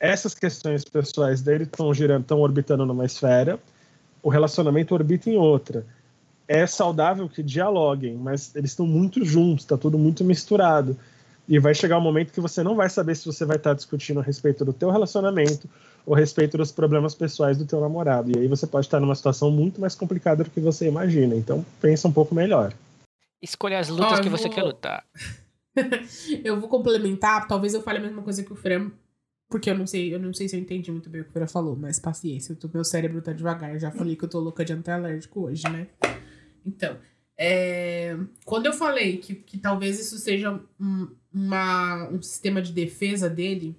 [0.00, 3.58] Essas questões pessoais dele estão girando, estão orbitando numa esfera,
[4.22, 5.84] o relacionamento orbita em outra.
[6.46, 10.96] É saudável que dialoguem, mas eles estão muito juntos, está tudo muito misturado.
[11.46, 14.20] E vai chegar um momento que você não vai saber se você vai estar discutindo
[14.20, 15.68] a respeito do teu relacionamento
[16.06, 18.30] ou a respeito dos problemas pessoais do teu namorado.
[18.30, 21.34] E aí você pode estar numa situação muito mais complicada do que você imagina.
[21.34, 22.72] Então pensa um pouco melhor.
[23.42, 24.54] Escolha as lutas ah, que você vou...
[24.54, 25.04] quer lutar.
[26.42, 28.90] eu vou complementar, talvez eu fale a mesma coisa que o Fran,
[29.50, 31.32] porque eu não sei, eu não sei se eu entendi muito bem o que o
[31.32, 33.74] Fran falou, mas paciência, o meu cérebro tá devagar.
[33.74, 35.88] Eu já falei que eu tô louca de antialérgico hoje, né?
[36.64, 36.96] Então,
[37.36, 43.28] é, quando eu falei que, que talvez isso seja um, uma, um sistema de defesa
[43.28, 43.76] dele,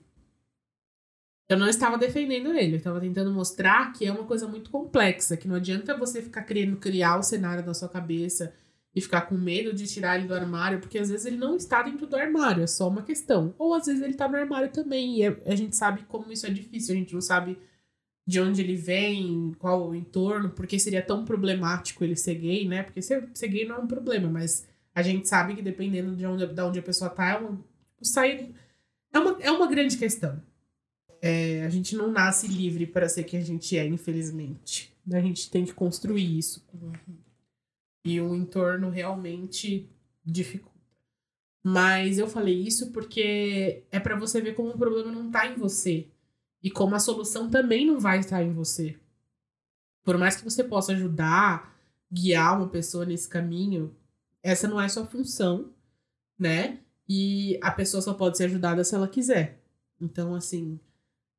[1.48, 5.38] eu não estava defendendo ele, eu estava tentando mostrar que é uma coisa muito complexa,
[5.38, 8.54] que não adianta você ficar querendo criar o cenário na sua cabeça
[8.96, 11.84] e ficar com medo de tirar ele do armário, porque às vezes ele não está
[11.84, 13.54] dentro do armário, é só uma questão.
[13.58, 16.48] Ou às vezes ele está no armário também, e é, a gente sabe como isso
[16.48, 17.58] é difícil, a gente não sabe
[18.28, 22.84] de onde ele vem, qual o entorno, porque seria tão problemático ele ser gay, né?
[22.84, 26.26] Porque ser, ser gay não é um problema, mas a gente sabe que dependendo de
[26.26, 27.60] onde, de onde a pessoa tá, é uma,
[28.02, 28.56] sair,
[29.12, 30.42] é uma, é uma grande questão.
[31.22, 34.96] É, a gente não nasce livre para ser quem a gente é, infelizmente.
[35.12, 36.66] A gente tem que construir isso
[38.06, 39.90] e o entorno realmente
[40.24, 40.76] dificulta.
[41.64, 45.56] Mas eu falei isso porque é para você ver como o problema não tá em
[45.56, 46.08] você
[46.62, 48.96] e como a solução também não vai estar em você.
[50.04, 51.76] Por mais que você possa ajudar,
[52.12, 53.96] guiar uma pessoa nesse caminho,
[54.46, 55.74] essa não é sua função,
[56.38, 56.78] né?
[57.10, 59.60] E a pessoa só pode ser ajudada se ela quiser.
[60.00, 60.80] Então, assim,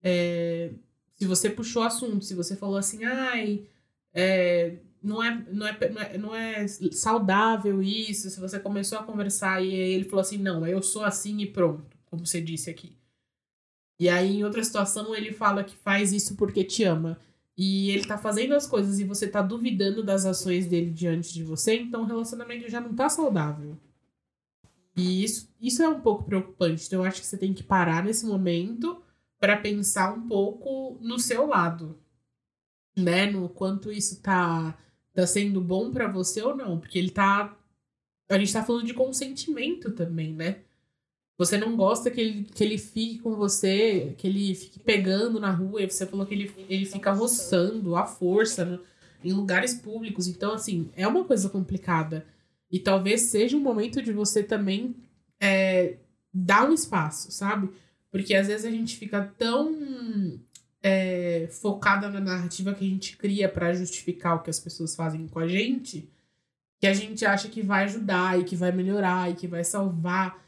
[0.03, 0.73] é,
[1.14, 3.64] se você puxou assunto, se você falou assim, ai,
[4.12, 8.29] é, não é, não, é, não, é, não é saudável isso.
[8.29, 11.97] Se você começou a conversar e ele falou assim, não, eu sou assim e pronto,
[12.07, 12.97] como você disse aqui.
[14.01, 17.21] E aí, em outra situação, ele fala que faz isso porque te ama.
[17.57, 21.42] E ele tá fazendo as coisas e você tá duvidando das ações dele diante de
[21.42, 23.79] você, então o relacionamento já não tá saudável.
[24.97, 26.87] E isso, isso é um pouco preocupante.
[26.87, 29.03] Então, eu acho que você tem que parar nesse momento
[29.38, 31.99] para pensar um pouco no seu lado,
[32.97, 33.27] né?
[33.31, 34.77] No quanto isso tá
[35.14, 37.57] tá sendo bom para você ou não, porque ele tá
[38.29, 40.62] a gente tá falando de consentimento também, né?
[41.38, 45.51] Você não gosta que ele, que ele fique com você, que ele fique pegando na
[45.51, 48.81] rua, e você falou que ele, ele fica roçando à força no,
[49.22, 50.27] em lugares públicos.
[50.27, 52.27] Então, assim, é uma coisa complicada.
[52.70, 54.96] E talvez seja um momento de você também
[55.38, 55.96] é,
[56.33, 57.70] dar um espaço, sabe?
[58.11, 60.40] Porque às vezes a gente fica tão
[60.83, 65.29] é, focada na narrativa que a gente cria para justificar o que as pessoas fazem
[65.29, 66.09] com a gente,
[66.81, 70.45] que a gente acha que vai ajudar e que vai melhorar e que vai salvar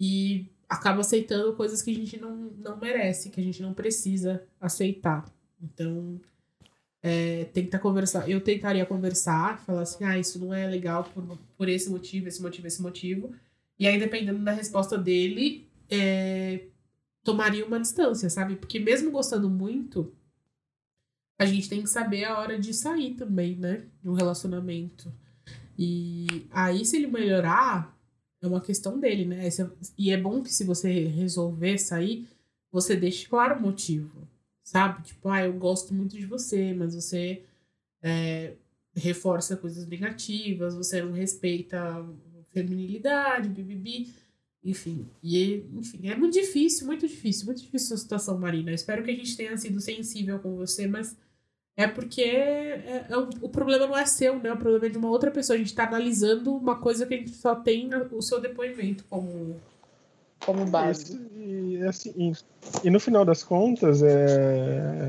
[0.00, 4.42] e acaba aceitando coisas que a gente não, não merece, que a gente não precisa
[4.60, 5.30] aceitar.
[5.62, 6.18] Então,
[7.02, 8.28] é, tenta conversar.
[8.30, 12.40] Eu tentaria conversar, falar assim, ah, isso não é legal por, por esse motivo, esse
[12.40, 13.34] motivo, esse motivo.
[13.78, 16.60] E aí, dependendo da resposta dele, é,
[17.22, 18.56] tomaria uma distância, sabe?
[18.56, 20.12] Porque mesmo gostando muito,
[21.38, 23.84] a gente tem que saber a hora de sair também, né?
[24.02, 25.12] De um relacionamento.
[25.78, 27.98] E aí, se ele melhorar,
[28.42, 29.48] é uma questão dele, né?
[29.98, 32.26] E é bom que se você resolver sair,
[32.72, 34.28] você deixe claro o motivo,
[34.62, 35.02] sabe?
[35.02, 37.42] Tipo, ah, eu gosto muito de você, mas você
[38.02, 38.54] é,
[38.94, 42.06] reforça coisas negativas, você não respeita a
[42.50, 44.08] feminilidade, bibibi.
[44.62, 48.70] Enfim, e enfim, é muito difícil, muito difícil, muito difícil a situação, Marina.
[48.70, 51.16] Eu espero que a gente tenha sido sensível com você, mas
[51.76, 54.52] é porque é, é, o, problema não é seu, né?
[54.52, 55.56] O problema é de uma outra pessoa.
[55.56, 59.56] A gente tá analisando uma coisa que a gente só tem o seu depoimento como,
[60.44, 61.18] como base.
[61.34, 65.08] E, e, assim, e, e no final das contas, é,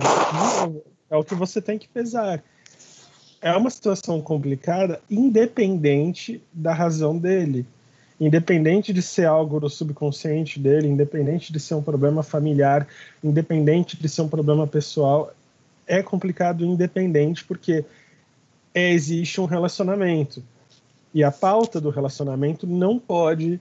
[1.09, 2.41] é o que você tem que pesar.
[3.41, 7.65] É uma situação complicada, independente da razão dele
[8.21, 12.87] independente de ser algo do subconsciente dele, independente de ser um problema familiar,
[13.23, 15.33] independente de ser um problema pessoal,
[15.91, 17.83] é complicado independente porque
[18.73, 20.41] existe um relacionamento.
[21.13, 23.59] E a pauta do relacionamento não pode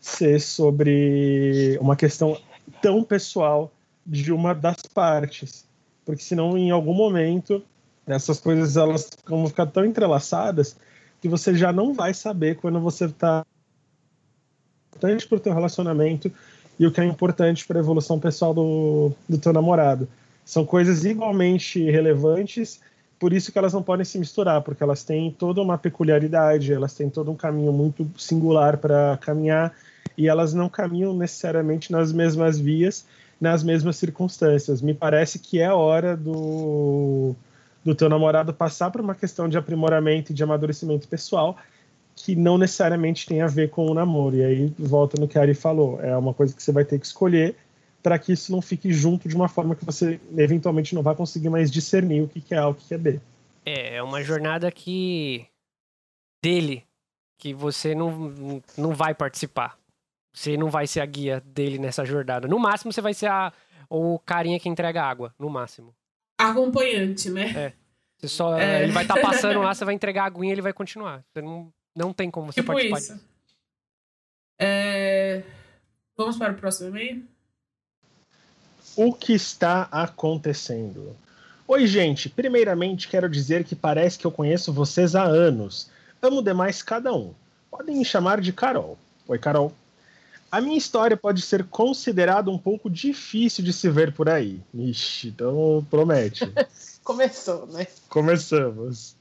[0.00, 2.36] ser sobre uma questão
[2.82, 3.70] tão pessoal
[4.04, 5.64] de uma das partes,
[6.04, 7.62] porque senão em algum momento
[8.04, 10.76] essas coisas elas vão ficar tão entrelaçadas
[11.20, 13.44] que você já não vai saber quando você está
[14.88, 16.32] importante para o teu relacionamento
[16.76, 20.08] e o que é importante para a evolução pessoal do, do teu namorado.
[20.48, 22.80] São coisas igualmente relevantes,
[23.18, 26.94] por isso que elas não podem se misturar, porque elas têm toda uma peculiaridade, elas
[26.94, 29.74] têm todo um caminho muito singular para caminhar
[30.16, 33.04] e elas não caminham necessariamente nas mesmas vias,
[33.38, 34.80] nas mesmas circunstâncias.
[34.80, 37.34] Me parece que é hora do,
[37.84, 41.58] do teu namorado passar por uma questão de aprimoramento e de amadurecimento pessoal
[42.16, 44.36] que não necessariamente tem a ver com o namoro.
[44.36, 46.98] E aí volta no que a Ari falou, é uma coisa que você vai ter
[46.98, 47.54] que escolher
[48.02, 51.48] para que isso não fique junto de uma forma que você eventualmente não vai conseguir
[51.48, 53.20] mais discernir o que, que é A o que, que é B.
[53.64, 55.46] É, é uma jornada que
[56.42, 56.84] dele
[57.38, 59.78] que você não, não vai participar.
[60.32, 62.48] Você não vai ser a guia dele nessa jornada.
[62.48, 63.52] No máximo, você vai ser a,
[63.88, 65.94] o carinha que entrega água, no máximo.
[66.38, 67.50] Acompanhante, né?
[67.56, 67.72] É.
[68.16, 68.82] Você só, é.
[68.82, 71.24] Ele vai estar tá passando lá, você vai entregar a aguinha e ele vai continuar.
[71.32, 73.28] Você não, não tem como você tipo participar isso.
[74.60, 75.42] É...
[76.16, 77.24] Vamos para o próximo e-mail?
[79.00, 81.14] O que está acontecendo?
[81.68, 82.28] Oi, gente.
[82.28, 85.88] Primeiramente, quero dizer que parece que eu conheço vocês há anos.
[86.20, 87.32] Amo demais cada um.
[87.70, 88.98] Podem me chamar de Carol.
[89.28, 89.72] Oi, Carol.
[90.50, 94.60] A minha história pode ser considerada um pouco difícil de se ver por aí.
[94.74, 96.52] Ixi, então promete.
[97.04, 97.86] Começou, né?
[98.08, 99.14] Começamos.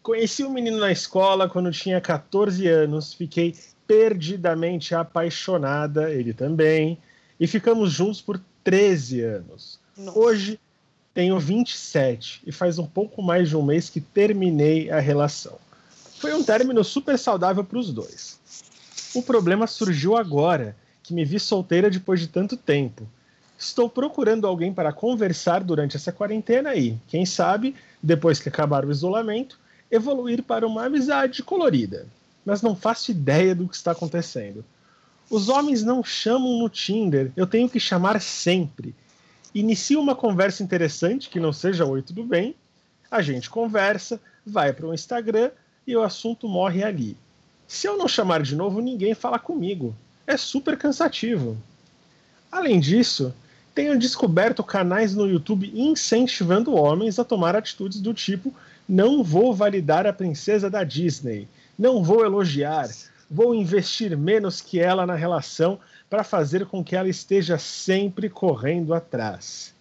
[0.00, 6.96] Conheci um menino na escola quando tinha 14 anos, fiquei perdidamente apaixonada, ele também,
[7.40, 9.78] e ficamos juntos por 13 anos.
[9.96, 10.18] Nossa.
[10.18, 10.60] Hoje
[11.12, 15.58] tenho 27 e faz um pouco mais de um mês que terminei a relação.
[16.18, 18.40] Foi um término super saudável para os dois.
[19.14, 23.06] O problema surgiu agora, que me vi solteira depois de tanto tempo.
[23.56, 28.90] Estou procurando alguém para conversar durante essa quarentena e, quem sabe, depois que acabar o
[28.90, 29.58] isolamento,
[29.90, 32.06] evoluir para uma amizade colorida.
[32.44, 34.64] Mas não faço ideia do que está acontecendo.
[35.34, 38.94] Os homens não chamam no Tinder, eu tenho que chamar sempre.
[39.52, 42.54] Inicio uma conversa interessante, que não seja oi, tudo bem.
[43.10, 45.50] A gente conversa, vai para o Instagram
[45.84, 47.16] e o assunto morre ali.
[47.66, 49.92] Se eu não chamar de novo, ninguém fala comigo.
[50.24, 51.58] É super cansativo.
[52.52, 53.34] Além disso,
[53.74, 58.54] tenho descoberto canais no YouTube incentivando homens a tomar atitudes do tipo:
[58.88, 62.88] não vou validar a princesa da Disney, não vou elogiar,
[63.34, 68.94] vou investir menos que ela na relação para fazer com que ela esteja sempre correndo
[68.94, 69.74] atrás.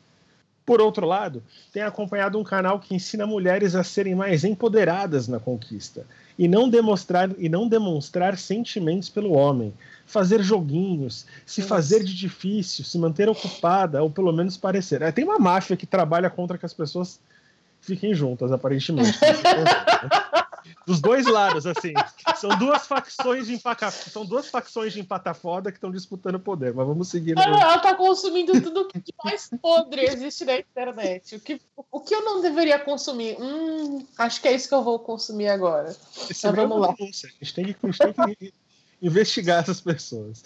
[0.66, 5.40] Por outro lado, tenho acompanhado um canal que ensina mulheres a serem mais empoderadas na
[5.40, 6.04] conquista
[6.40, 9.72] e não demonstrar e não demonstrar sentimentos pelo homem,
[10.04, 11.76] fazer joguinhos, se Nossa.
[11.76, 15.04] fazer de difícil, se manter ocupada ou pelo menos parecer.
[15.04, 17.20] É, tem uma máfia que trabalha contra que as pessoas
[17.82, 19.20] fiquem juntas, aparentemente.
[20.86, 21.94] Dos dois lados, assim.
[22.36, 23.92] São duas facções de empaca...
[23.92, 27.38] São duas facções de empatafoda que estão disputando poder, mas vamos seguir.
[27.38, 31.36] Ela, ela tá consumindo tudo que mais podre existe na internet.
[31.36, 31.62] O que,
[31.92, 33.38] o que eu não deveria consumir?
[33.40, 35.96] Hum, acho que é isso que eu vou consumir agora.
[36.30, 36.94] Esse mas vamos lá.
[37.00, 38.54] A gente tem que, a gente tem que
[39.04, 40.44] investigar essas pessoas.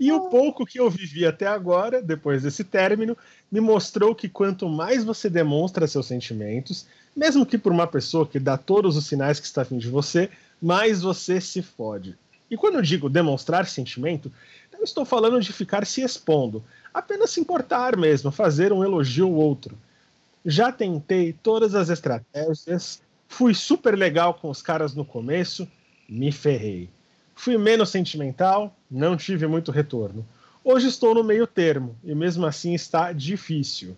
[0.00, 3.16] E o pouco que eu vivi até agora, depois desse término,
[3.52, 8.40] me mostrou que quanto mais você demonstra seus sentimentos, mesmo que por uma pessoa que
[8.40, 10.30] dá todos os sinais que está afim de você,
[10.60, 12.16] mais você se fode.
[12.50, 14.32] E quando eu digo demonstrar sentimento,
[14.72, 19.34] não estou falando de ficar se expondo, apenas se importar mesmo, fazer um elogio ou
[19.34, 19.76] outro.
[20.46, 25.68] Já tentei todas as estratégias, fui super legal com os caras no começo,
[26.08, 26.88] me ferrei.
[27.40, 30.26] Fui menos sentimental, não tive muito retorno.
[30.64, 33.96] Hoje estou no meio termo e mesmo assim está difícil.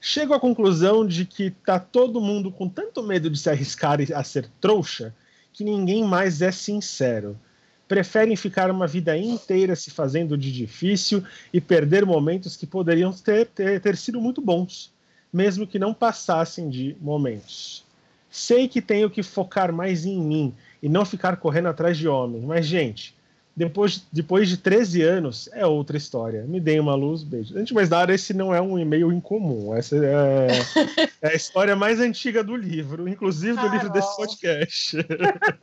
[0.00, 4.24] Chego à conclusão de que tá todo mundo com tanto medo de se arriscar a
[4.24, 5.14] ser trouxa
[5.52, 7.38] que ninguém mais é sincero.
[7.86, 11.22] Preferem ficar uma vida inteira se fazendo de difícil
[11.52, 14.90] e perder momentos que poderiam ter, ter, ter sido muito bons,
[15.30, 17.84] mesmo que não passassem de momentos.
[18.30, 22.44] Sei que tenho que focar mais em mim e não ficar correndo atrás de homens.
[22.44, 23.14] Mas, gente,
[23.54, 26.44] depois, depois de 13 anos, é outra história.
[26.44, 27.54] Me deem uma luz, beijo.
[27.54, 29.74] Antes de mais nada, esse não é um e-mail incomum.
[29.74, 30.48] Essa é,
[31.20, 34.96] é a história mais antiga do livro, inclusive do livro desse podcast.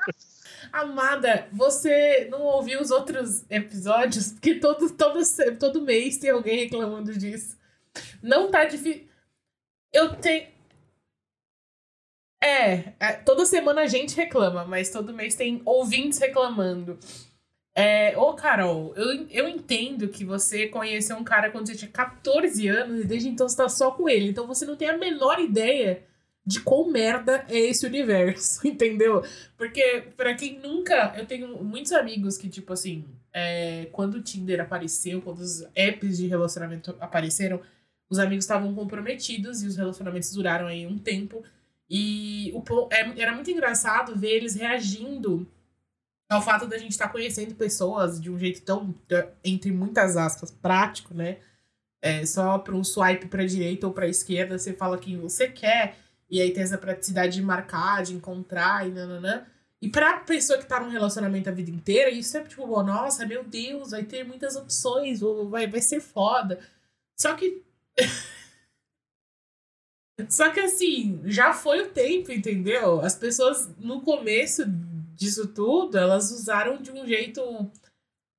[0.71, 4.33] Amada, você não ouviu os outros episódios?
[4.33, 5.19] Porque todo, todo,
[5.57, 7.57] todo mês tem alguém reclamando disso.
[8.21, 9.07] Não tá difícil.
[9.93, 10.56] Eu tenho.
[12.41, 16.99] É, é, toda semana a gente reclama, mas todo mês tem ouvintes reclamando.
[17.75, 22.67] É, ô Carol, eu, eu entendo que você conheceu um cara quando você tinha 14
[22.67, 24.29] anos e desde então você tá só com ele.
[24.29, 26.03] Então você não tem a menor ideia
[26.47, 29.21] de quão merda é esse universo, entendeu?
[29.57, 31.13] Porque, para quem nunca.
[31.17, 36.17] Eu tenho muitos amigos que, tipo assim, é, quando o Tinder apareceu, quando os apps
[36.17, 37.61] de relacionamento apareceram,
[38.09, 41.43] os amigos estavam comprometidos e os relacionamentos duraram aí um tempo.
[41.89, 45.49] E o, é, era muito engraçado ver eles reagindo
[46.29, 48.93] ao fato da gente estar tá conhecendo pessoas de um jeito tão,
[49.43, 51.37] entre muitas aspas, prático, né?
[52.01, 55.97] É, só para um swipe para direita ou para esquerda, você fala quem você quer,
[56.29, 59.45] e aí tem essa praticidade de marcar, de encontrar e nananã.
[59.81, 63.43] E pra pessoa que tá num relacionamento a vida inteira, isso é tipo, nossa, meu
[63.43, 66.59] Deus, vai ter muitas opções, vai, vai ser foda.
[67.15, 67.63] Só que
[70.29, 73.01] Só que assim, já foi o tempo, entendeu?
[73.01, 74.63] As pessoas no começo
[75.15, 77.41] disso tudo, elas usaram de um jeito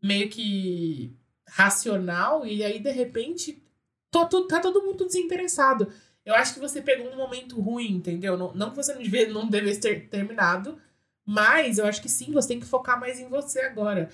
[0.03, 1.17] meio que
[1.47, 3.63] racional e aí de repente
[4.11, 5.91] tá, tá todo mundo desinteressado.
[6.25, 8.37] Eu acho que você pegou um momento ruim, entendeu?
[8.37, 10.79] Não, não que você não, deve, não devesse ter terminado,
[11.25, 14.11] mas eu acho que sim, você tem que focar mais em você agora.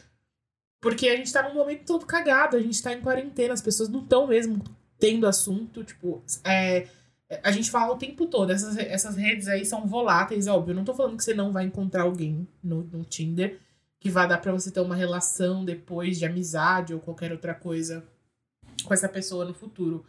[0.81, 3.89] Porque a gente tá num momento todo cagado, a gente tá em quarentena, as pessoas
[3.89, 4.63] não estão mesmo
[4.99, 6.87] tendo assunto, tipo, é,
[7.43, 10.73] a gente fala o tempo todo, essas, essas redes aí são voláteis, óbvio.
[10.73, 13.59] Eu não tô falando que você não vai encontrar alguém no, no Tinder
[13.99, 18.05] que vai dar para você ter uma relação depois de amizade ou qualquer outra coisa
[18.85, 20.05] com essa pessoa no futuro.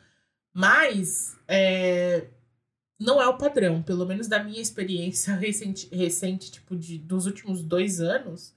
[0.53, 2.27] Mas é,
[2.99, 7.61] não é o padrão, pelo menos da minha experiência recente, recente tipo, de, dos últimos
[7.61, 8.53] dois anos.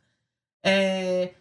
[0.63, 1.35] É,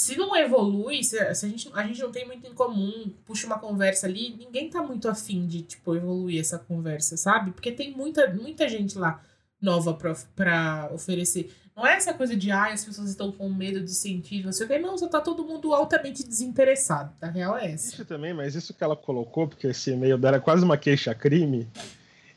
[0.00, 3.58] se não evolui, se, a, gente, a gente não tem muito em comum, puxa uma
[3.58, 7.50] conversa ali, ninguém tá muito afim de, tipo, evoluir essa conversa, sabe?
[7.50, 9.22] Porque tem muita, muita gente lá
[9.60, 11.52] nova pra, pra oferecer.
[11.76, 14.64] Não é essa coisa de, ai, as pessoas estão com medo de sentir, não sei
[14.64, 14.78] o que.
[14.78, 17.12] Não, só tá todo mundo altamente desinteressado.
[17.20, 17.88] A real é essa.
[17.88, 21.68] Existe também, mas isso que ela colocou, porque esse e-mail dela é quase uma queixa-crime.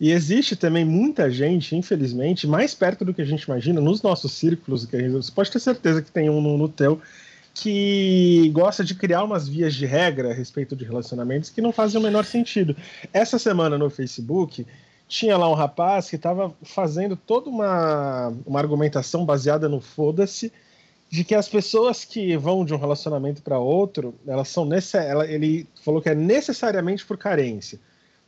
[0.01, 4.33] E existe também muita gente, infelizmente, mais perto do que a gente imagina, nos nossos
[4.33, 7.01] círculos, que a gente, você pode ter certeza que tem um no, no teu,
[7.53, 11.99] que gosta de criar umas vias de regra a respeito de relacionamentos que não fazem
[11.99, 12.75] o menor sentido.
[13.11, 14.65] Essa semana no Facebook
[15.07, 20.51] tinha lá um rapaz que estava fazendo toda uma, uma argumentação baseada no foda-se
[21.13, 25.27] de que as pessoas que vão de um relacionamento para outro, elas são nesse, ela,
[25.27, 27.79] ele falou que é necessariamente por carência.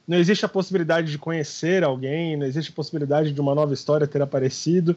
[0.07, 4.05] Não existe a possibilidade de conhecer alguém, não existe a possibilidade de uma nova história
[4.05, 4.95] ter aparecido.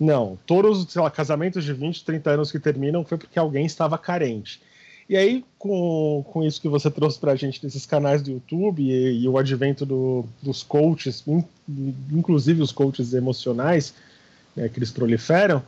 [0.00, 4.62] Não, todos os casamentos de 20, 30 anos que terminam foi porque alguém estava carente.
[5.06, 8.82] E aí, com, com isso que você trouxe para a gente desses canais do YouTube
[8.82, 11.44] e, e o advento do, dos coaches, in,
[12.10, 13.92] inclusive os coaches emocionais,
[14.56, 15.62] né, que eles proliferam,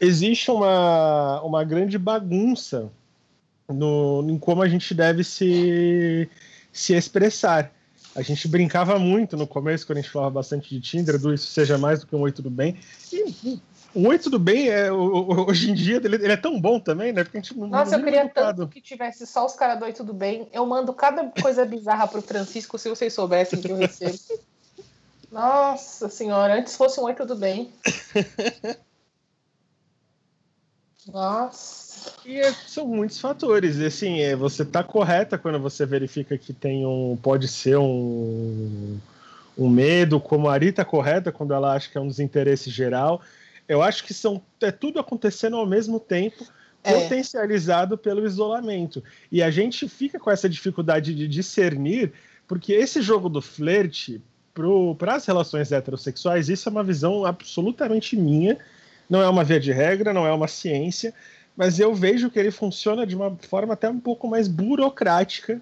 [0.00, 2.90] existe uma, uma grande bagunça
[3.68, 6.28] no, em como a gente deve se,
[6.72, 7.70] se expressar.
[8.16, 11.48] A gente brincava muito no começo, quando a gente falava bastante de Tinder, do isso
[11.48, 12.76] seja mais do que um oi, tudo bem.
[13.12, 13.60] E
[13.96, 17.24] o Oi Tudo Bem, é, hoje em dia, ele, ele, é tão bom também, né?
[17.24, 19.92] Porque a gente não Nossa, eu queria tanto que tivesse só os caras do Oi
[19.94, 20.48] Tudo Bem.
[20.52, 24.18] Eu mando cada coisa bizarra pro Francisco, se vocês soubessem que eu recebo.
[25.32, 27.72] Nossa senhora, antes fosse um Oi Tudo Bem.
[31.10, 32.12] Nossa.
[32.24, 33.76] E é, são muitos fatores.
[33.78, 37.16] E assim, é, você tá correta quando você verifica que tem um.
[37.16, 38.98] Pode ser um,
[39.56, 43.22] um medo, como a Ari tá correta quando ela acha que é um desinteresse geral.
[43.68, 46.46] Eu acho que são é tudo acontecendo ao mesmo tempo,
[46.82, 46.92] é.
[46.92, 49.02] potencializado pelo isolamento.
[49.30, 52.12] E a gente fica com essa dificuldade de discernir,
[52.46, 54.22] porque esse jogo do flerte
[54.96, 58.56] para as relações heterossexuais, isso é uma visão absolutamente minha.
[59.08, 61.12] Não é uma via de regra, não é uma ciência,
[61.56, 65.60] mas eu vejo que ele funciona de uma forma até um pouco mais burocrática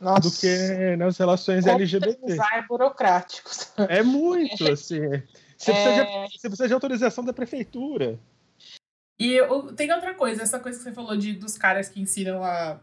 [0.00, 0.20] Nossa.
[0.20, 2.36] do que nas relações LGBT.
[2.52, 3.68] É burocráticos.
[3.88, 5.22] É muito, assim.
[5.64, 5.74] Você, é...
[5.74, 8.18] precisa de, você precisa de autorização da prefeitura.
[9.18, 12.42] E eu, tem outra coisa, essa coisa que você falou de, dos caras que ensinam
[12.42, 12.80] a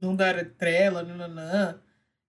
[0.00, 1.80] não dar trela, nananã.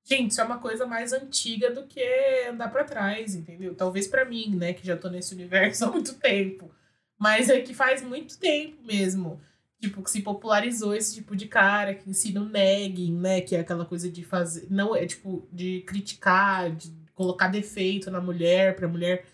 [0.03, 2.01] Gente, isso é uma coisa mais antiga do que
[2.49, 3.75] andar para trás, entendeu?
[3.75, 6.71] Talvez para mim, né, que já tô nesse universo há muito tempo.
[7.19, 9.39] Mas é que faz muito tempo mesmo.
[9.79, 13.41] Tipo, que se popularizou esse tipo de cara que ensina o nagging, né?
[13.41, 14.67] Que é aquela coisa de fazer.
[14.69, 19.25] Não, é tipo, de criticar, de colocar defeito na mulher, pra mulher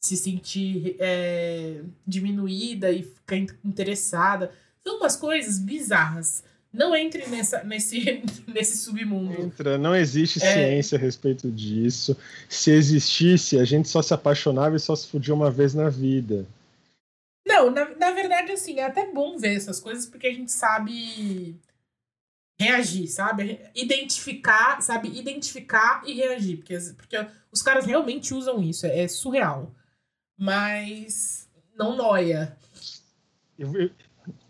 [0.00, 4.52] se sentir é, diminuída e ficar interessada.
[4.82, 6.44] São umas coisas bizarras.
[6.72, 9.40] Não entre nessa, nesse, nesse submundo.
[9.40, 10.52] Entra, não existe é...
[10.52, 12.16] ciência a respeito disso.
[12.48, 16.46] Se existisse, a gente só se apaixonava e só se fudia uma vez na vida.
[17.46, 21.56] Não, na, na verdade, assim, é até bom ver essas coisas porque a gente sabe
[22.60, 23.58] reagir, sabe?
[23.74, 25.18] Identificar, sabe?
[25.18, 26.58] Identificar e reagir.
[26.58, 29.72] Porque, porque os caras realmente usam isso, é, é surreal
[30.38, 32.56] mas não noia.
[33.58, 33.90] E,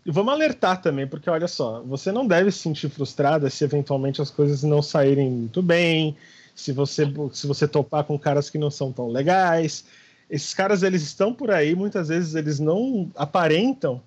[0.05, 4.29] vamos alertar também, porque olha só, você não deve se sentir frustrada se eventualmente as
[4.29, 6.15] coisas não saírem muito bem,
[6.55, 9.85] se você, se você topar com caras que não são tão legais.
[10.29, 14.01] Esses caras, eles estão por aí, muitas vezes eles não aparentam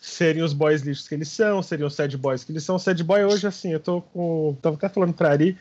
[0.00, 2.76] serem os boys lixos que eles são, seriam os sad boys que eles são.
[2.76, 4.56] Sad boy hoje, assim, eu tô com.
[4.60, 5.56] Tava até falando pra Ari,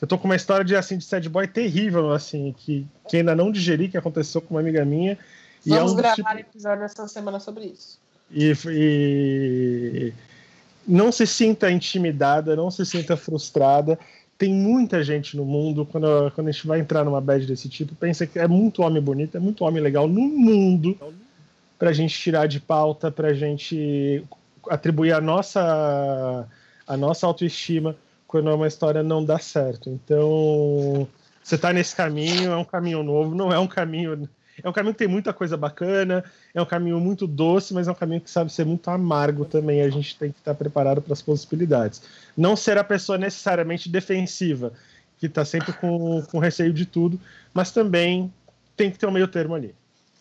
[0.00, 3.34] eu tô com uma história de assim de sad boy terrível, assim, que, que ainda
[3.34, 5.18] não digeri, que aconteceu com uma amiga minha.
[5.66, 6.38] E Vamos é um gravar tipo...
[6.38, 7.98] episódio essa semana sobre isso.
[8.30, 10.12] E, e
[10.86, 13.98] não se sinta intimidada, não se sinta frustrada.
[14.36, 17.92] Tem muita gente no mundo, quando, quando a gente vai entrar numa bad desse tipo,
[17.96, 20.96] pensa que é muito homem bonito, é muito homem legal no mundo
[21.76, 24.24] pra gente tirar de pauta, pra gente
[24.68, 26.46] atribuir a nossa
[26.86, 27.96] a nossa autoestima
[28.28, 29.88] quando uma história não dá certo.
[29.88, 31.08] Então,
[31.42, 34.28] você está nesse caminho, é um caminho novo, não é um caminho.
[34.62, 36.22] É um caminho que tem muita coisa bacana,
[36.52, 39.80] é um caminho muito doce, mas é um caminho que sabe ser muito amargo também.
[39.80, 42.02] A gente tem que estar preparado para as possibilidades.
[42.36, 44.72] Não ser a pessoa necessariamente defensiva,
[45.18, 47.18] que está sempre com, com receio de tudo,
[47.54, 48.32] mas também
[48.76, 49.74] tem que ter um meio termo ali.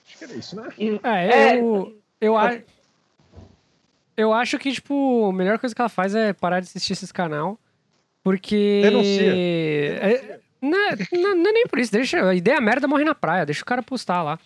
[0.08, 0.70] Acho que era isso, né?
[1.04, 2.62] É, eu, eu, acho,
[4.16, 7.12] eu acho que, tipo, a melhor coisa que ela faz é parar de assistir esse
[7.12, 7.60] canal,
[8.28, 8.82] porque...
[8.84, 9.34] Denuncia.
[9.34, 10.80] É, não,
[11.14, 13.66] não, não, é nem por isso, deixa, a ideia merda morre na praia, deixa o
[13.66, 14.40] cara postar lá.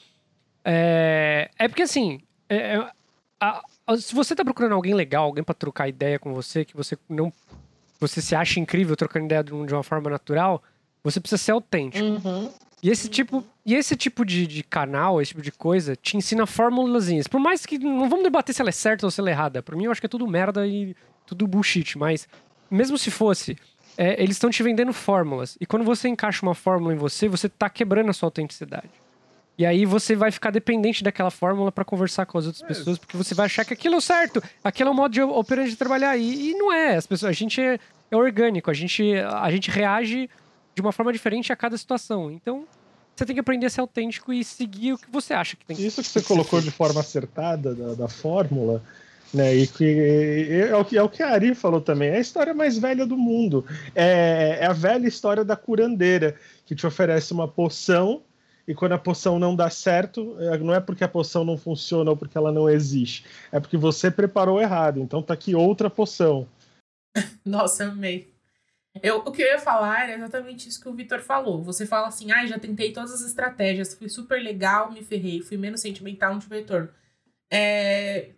[0.63, 2.91] É, é porque, assim, é, é
[3.39, 6.77] a, a, se você tá procurando alguém legal, alguém para trocar ideia com você, que
[6.77, 7.33] você não...
[7.99, 10.63] Você se acha incrível trocando ideia de uma forma natural,
[11.03, 12.05] você precisa ser autêntico.
[12.05, 12.51] Uhum.
[12.83, 16.47] E esse tipo, e esse tipo de, de canal, esse tipo de coisa, te ensina
[16.47, 17.27] formulazinhas.
[17.27, 17.77] Por mais que.
[17.77, 19.61] Não vamos debater se ela é certa ou se ela é errada.
[19.61, 20.95] Pra mim, eu acho que é tudo merda e
[21.27, 21.95] tudo bullshit.
[21.95, 22.27] Mas,
[22.71, 23.57] mesmo se fosse,
[23.97, 25.57] é, eles estão te vendendo fórmulas.
[25.59, 28.89] E quando você encaixa uma fórmula em você, você tá quebrando a sua autenticidade.
[29.57, 33.17] E aí você vai ficar dependente daquela fórmula para conversar com as outras pessoas, porque
[33.17, 36.17] você vai achar que aquilo é certo, aquilo é o modo de operante de trabalhar.
[36.17, 36.95] E, e não é.
[36.95, 37.77] As pessoas, a gente é,
[38.09, 40.29] é orgânico, a gente, a gente reage
[40.73, 42.31] de uma forma diferente a cada situação.
[42.31, 42.65] Então,
[43.15, 45.75] você tem que aprender a ser autêntico e seguir o que você acha que tem
[45.75, 48.81] que Isso que você colocou de forma acertada da, da fórmula,
[49.33, 49.55] né?
[49.55, 52.53] E que é o que, é o que a Ari falou também, é a história
[52.53, 53.65] mais velha do mundo.
[53.95, 58.21] É, é a velha história da curandeira, que te oferece uma poção
[58.67, 62.11] e quando a poção não dá certo, é, não é porque a poção não funciona
[62.11, 64.99] ou porque ela não existe, é porque você preparou errado.
[64.99, 66.47] Então tá aqui outra poção.
[67.43, 68.31] Nossa, amei.
[69.01, 71.63] Eu, o que eu ia falar era exatamente isso que o Vitor falou.
[71.63, 75.55] Você fala assim, ah, já tentei todas as estratégias, fui super legal, me ferrei, fui
[75.57, 76.89] menos sentimental, não tive retorno.
[77.49, 78.31] É...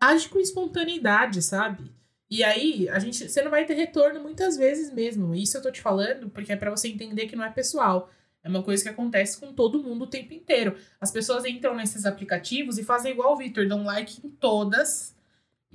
[0.00, 1.90] Age com espontaneidade, sabe?
[2.30, 5.34] E aí, a gente, você não vai ter retorno muitas vezes mesmo.
[5.34, 8.10] Isso eu tô te falando porque é para você entender que não é pessoal.
[8.42, 10.76] É uma coisa que acontece com todo mundo o tempo inteiro.
[11.00, 15.16] As pessoas entram nesses aplicativos e fazem igual o Vitor, dão like em todas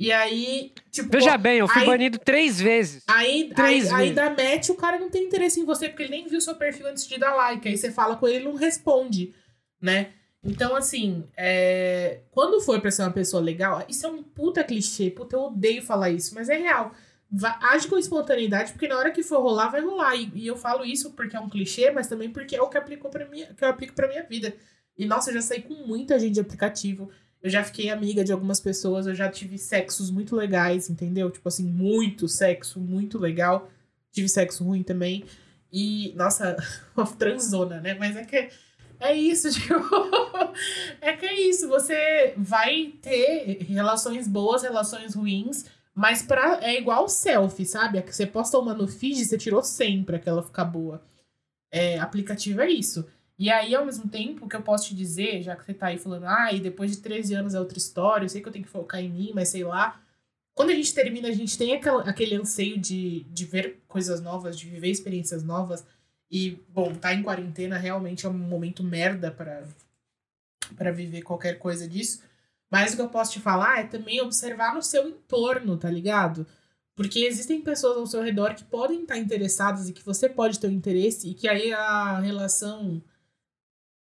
[0.01, 1.09] e aí, tipo.
[1.11, 3.03] Veja bem, eu fui aí, banido três vezes.
[3.07, 3.93] Aí, três aí, vezes.
[3.93, 6.55] aí dá match, o cara não tem interesse em você, porque ele nem viu seu
[6.55, 7.67] perfil antes de dar like.
[7.67, 9.33] Aí você fala com ele e não responde,
[9.79, 10.09] né?
[10.43, 12.21] Então, assim, é...
[12.31, 15.83] quando for pra ser uma pessoa legal, isso é um puta clichê, puta, eu odeio
[15.83, 16.93] falar isso, mas é real.
[17.61, 20.15] age com espontaneidade, porque na hora que for rolar, vai rolar.
[20.15, 22.77] E, e, eu falo isso porque é um clichê, mas também porque é o que,
[22.77, 24.53] aplicou pra minha, que eu aplico pra minha vida.
[24.97, 27.09] E, nossa, eu já saí com muita gente de aplicativo.
[27.41, 31.29] Eu já fiquei amiga de algumas pessoas, eu já tive sexos muito legais, entendeu?
[31.31, 33.69] Tipo assim, muito sexo, muito legal.
[34.11, 35.23] Tive sexo ruim também.
[35.71, 36.57] E, nossa,
[36.97, 37.93] uma transona, né?
[37.95, 38.49] Mas é que
[39.01, 39.75] é isso, tipo.
[41.01, 41.67] é que é isso.
[41.67, 48.01] Você vai ter relações boas, relações ruins, mas pra, é igual selfie, sabe?
[48.01, 51.03] Você posta uma no feed, você tirou sempre aquela ficar boa.
[51.71, 53.05] É, aplicativo é isso.
[53.39, 55.97] E aí, ao mesmo tempo, que eu posso te dizer, já que você tá aí
[55.97, 58.65] falando, ah, e depois de 13 anos é outra história, eu sei que eu tenho
[58.65, 59.99] que focar em mim, mas sei lá.
[60.53, 64.59] Quando a gente termina, a gente tem aquela, aquele anseio de, de ver coisas novas,
[64.59, 65.83] de viver experiências novas.
[66.31, 69.63] E, bom, tá em quarentena realmente é um momento merda para
[70.77, 72.23] para viver qualquer coisa disso.
[72.69, 76.47] Mas o que eu posso te falar é também observar no seu entorno, tá ligado?
[76.95, 80.67] Porque existem pessoas ao seu redor que podem estar interessadas e que você pode ter
[80.67, 83.03] um interesse e que aí a relação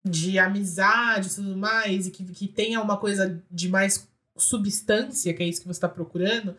[0.05, 5.43] de amizade e tudo mais, e que, que tenha uma coisa de mais substância, que
[5.43, 6.57] é isso que você está procurando.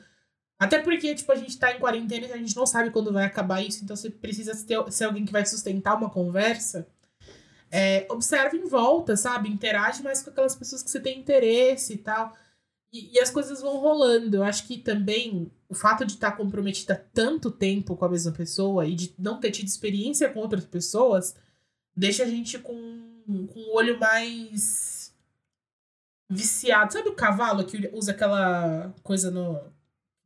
[0.61, 3.25] Até porque, tipo, a gente tá em quarentena e a gente não sabe quando vai
[3.25, 6.87] acabar isso, então você precisa ter, ser alguém que vai sustentar uma conversa.
[7.71, 9.49] É, observe em volta, sabe?
[9.49, 12.35] Interage mais com aquelas pessoas que você tem interesse e tal.
[12.93, 14.37] E, e as coisas vão rolando.
[14.37, 18.85] Eu acho que também o fato de estar comprometida tanto tempo com a mesma pessoa
[18.85, 21.35] e de não ter tido experiência com outras pessoas
[21.95, 23.01] deixa a gente com
[23.47, 25.13] com o olho mais
[26.29, 26.93] viciado.
[26.93, 29.59] Sabe o cavalo que usa aquela coisa no.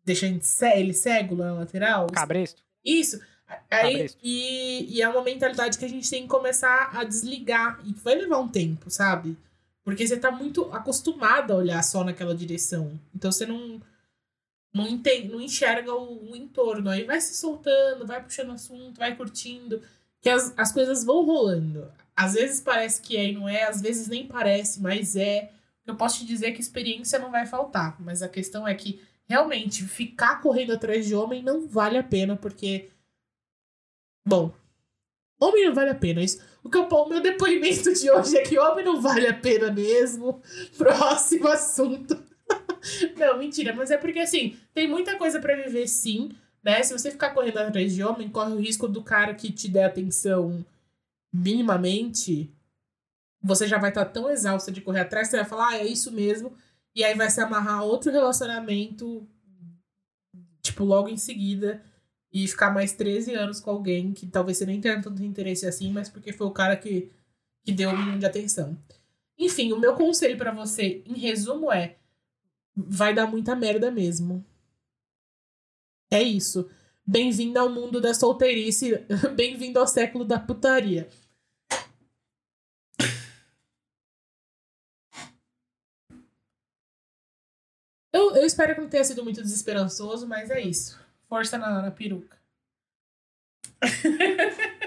[0.06, 2.08] Deixa ele cego na lateral?
[2.12, 2.62] Cabresto.
[2.84, 3.20] Isso.
[3.70, 7.80] Aí, e, e é uma mentalidade que a gente tem que começar a desligar.
[7.84, 9.36] E vai levar um tempo, sabe?
[9.84, 13.00] Porque você tá muito acostumado a olhar só naquela direção.
[13.14, 13.82] Então você não.
[14.74, 16.90] Não, entende, não enxerga o, o entorno.
[16.90, 19.82] Aí vai se soltando, vai puxando assunto, vai curtindo.
[20.22, 21.90] Que as, as coisas vão rolando.
[22.16, 25.52] Às vezes parece que é e não é, às vezes nem parece, mas é.
[25.86, 29.84] Eu posso te dizer que experiência não vai faltar, mas a questão é que realmente
[29.84, 32.90] ficar correndo atrás de homem não vale a pena, porque.
[34.28, 34.54] Bom,
[35.40, 36.24] homem não vale a pena.
[36.24, 39.34] Isso, o, que eu, o meu depoimento de hoje é que homem não vale a
[39.34, 40.42] pena mesmo.
[40.78, 42.24] Próximo assunto.
[43.18, 46.30] Não, mentira, mas é porque assim, tem muita coisa pra viver sim,
[46.64, 46.84] né?
[46.84, 49.86] Se você ficar correndo atrás de homem, corre o risco do cara que te der
[49.86, 50.64] atenção
[51.34, 52.54] minimamente,
[53.42, 56.12] você já vai estar tão exausta de correr atrás, você vai falar, ah, é isso
[56.12, 56.56] mesmo,
[56.96, 59.28] e aí vai se amarrar outro relacionamento,
[60.62, 61.84] tipo, logo em seguida,
[62.32, 65.92] e ficar mais 13 anos com alguém que talvez você nem tenha tanto interesse assim,
[65.92, 67.12] mas porque foi o cara que,
[67.64, 68.78] que deu o mínimo de atenção.
[69.38, 71.98] Enfim, o meu conselho para você, em resumo, é:
[72.76, 74.46] vai dar muita merda mesmo.
[76.10, 76.70] É isso.
[77.06, 79.06] Bem-vindo ao mundo da solteirice.
[79.36, 81.08] Bem-vindo ao século da putaria.
[88.46, 91.00] Eu, espero que não tenha sido muito desesperançoso, mas é isso.
[91.28, 92.38] Força na, na peruca.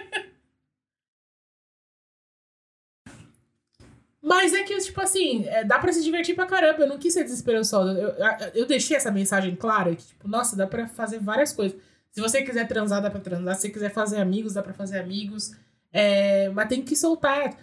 [4.22, 6.82] Mas é que, tipo assim, é, dá pra se divertir pra caramba.
[6.82, 7.98] Eu não quis ser desesperançosa.
[7.98, 8.14] Eu,
[8.54, 11.80] eu deixei essa mensagem clara que, tipo, nossa, dá pra fazer várias coisas.
[12.12, 13.54] Se você quiser transar, dá pra transar.
[13.54, 15.52] Se você quiser fazer amigos, dá pra fazer amigos.
[15.92, 17.56] É, mas tem que soltar.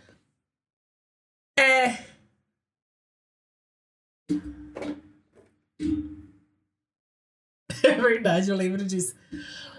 [1.57, 2.15] É.
[7.84, 9.15] É verdade, eu lembro disso.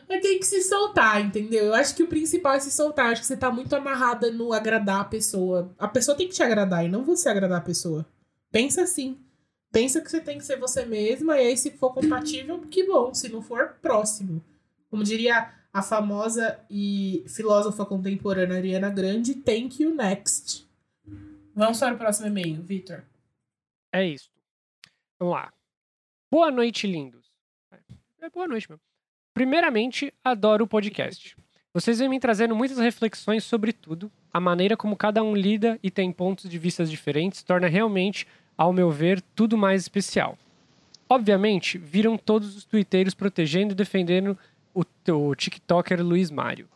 [0.09, 1.67] Mas tem que se soltar, entendeu?
[1.67, 3.07] Eu acho que o principal é se soltar.
[3.07, 5.75] Eu acho que você tá muito amarrada no agradar a pessoa.
[5.79, 8.07] A pessoa tem que te agradar e não você agradar a pessoa.
[8.53, 9.19] Pensa assim.
[9.73, 13.13] Pensa que você tem que ser você mesma, e aí, se for compatível, que bom.
[13.13, 14.43] Se não for, próximo.
[14.89, 20.67] Como diria a famosa e filósofa contemporânea Ariana Grande, thank you next.
[21.55, 23.05] Vamos para o próximo e-mail, Victor.
[23.93, 24.31] É isso.
[25.19, 25.53] Vamos lá.
[26.31, 27.26] Boa noite, lindos.
[28.27, 28.81] É boa noite, meu.
[29.33, 31.37] Primeiramente, adoro o podcast.
[31.73, 35.93] Vocês vêm me trazendo muitas reflexões sobre tudo, a maneira como cada um lida e
[35.93, 38.27] tem pontos de vista diferentes torna realmente,
[38.59, 40.37] ao meu ver, tudo mais especial.
[41.09, 44.37] Obviamente, viram todos os twitteiros protegendo e defendendo
[44.75, 46.67] o, o TikToker Luiz Mário.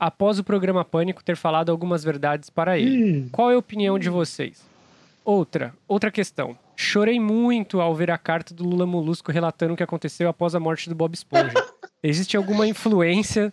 [0.00, 3.28] Após o programa Pânico ter falado algumas verdades para ele.
[3.30, 4.64] Qual é a opinião de vocês?
[5.22, 6.56] Outra, outra questão.
[6.76, 10.60] Chorei muito ao ver a carta do Lula Molusco relatando o que aconteceu após a
[10.60, 11.54] morte do Bob Esponja.
[12.02, 13.50] Existe alguma influência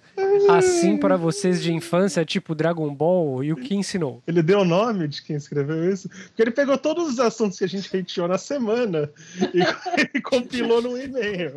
[0.50, 4.22] assim para vocês de infância, tipo Dragon Ball e o que ensinou?
[4.28, 7.64] Ele deu o nome de quem escreveu isso, porque ele pegou todos os assuntos que
[7.64, 9.10] a gente hateou na semana
[9.54, 9.62] e,
[10.18, 11.54] e compilou num e-mail.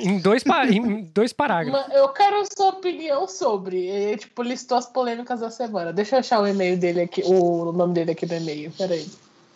[0.00, 1.94] em, dois em dois parágrafos.
[1.94, 3.86] Eu quero sua opinião sobre.
[3.86, 5.92] Ele, tipo, listou as polêmicas da semana.
[5.92, 8.72] Deixa eu achar o e-mail dele aqui, o nome dele aqui no e-mail.
[8.72, 9.06] Peraí.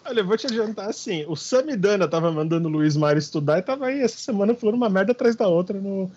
[0.09, 3.63] Olha, eu vou te adiantar assim: o Samidana tava mandando o Luiz Mário estudar e
[3.63, 6.11] tava aí essa semana falando uma merda atrás da outra no,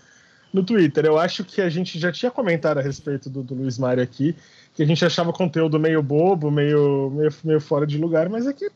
[0.54, 1.06] no Twitter.
[1.06, 4.34] Eu acho que a gente já tinha comentado a respeito do, do Luiz Mário aqui,
[4.74, 8.48] que a gente achava o conteúdo meio bobo, meio, meio, meio fora de lugar, mas
[8.48, 8.72] é que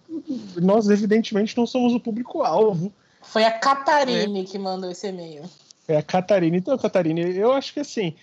[0.57, 2.91] nós, evidentemente, não somos o público-alvo.
[3.21, 4.43] Foi a Catarine é.
[4.43, 5.43] que mandou esse e-mail.
[5.87, 6.57] É a Catarine.
[6.57, 8.13] Então, Catarine, eu acho que assim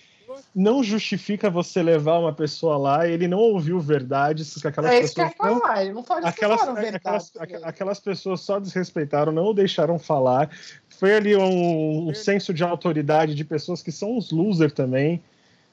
[0.55, 5.01] não justifica você levar uma pessoa lá e ele não ouviu verdades que aquelas é
[5.01, 7.31] pessoas que não, falar, não pode aquelas, aquelas,
[7.63, 10.49] aquelas, pessoas só desrespeitaram, não o deixaram falar.
[10.89, 15.21] Foi ali um, um senso de autoridade de pessoas que são uns loser também,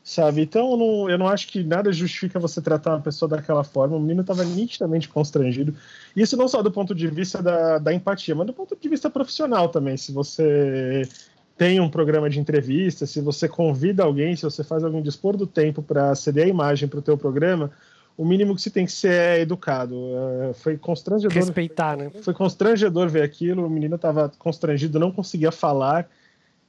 [0.03, 0.43] sabe?
[0.43, 3.97] Então eu não, eu não acho que nada justifica você tratar uma pessoa daquela forma.
[3.97, 5.75] O menino estava nitidamente constrangido.
[6.17, 9.11] Isso não só do ponto de vista da, da empatia, mas do ponto de vista
[9.11, 9.97] profissional também.
[9.97, 11.03] Se você
[11.61, 15.47] tem um programa de entrevista, se você convida alguém, se você faz alguém dispor do
[15.47, 17.71] tempo para ceder a imagem para o teu programa,
[18.17, 19.95] o mínimo que se tem que ser é educado.
[19.95, 21.37] Uh, foi constrangedor.
[21.37, 22.11] Respeitar, né?
[22.23, 23.67] Foi constrangedor ver aquilo.
[23.67, 26.09] O menino estava constrangido, não conseguia falar.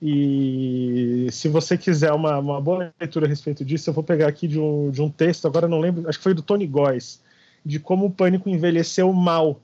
[0.01, 4.45] E se você quiser uma, uma boa leitura a respeito disso, eu vou pegar aqui
[4.45, 7.21] de um, de um texto, agora não lembro, acho que foi do Tony Góes,
[7.65, 9.57] de como o pânico envelheceu mal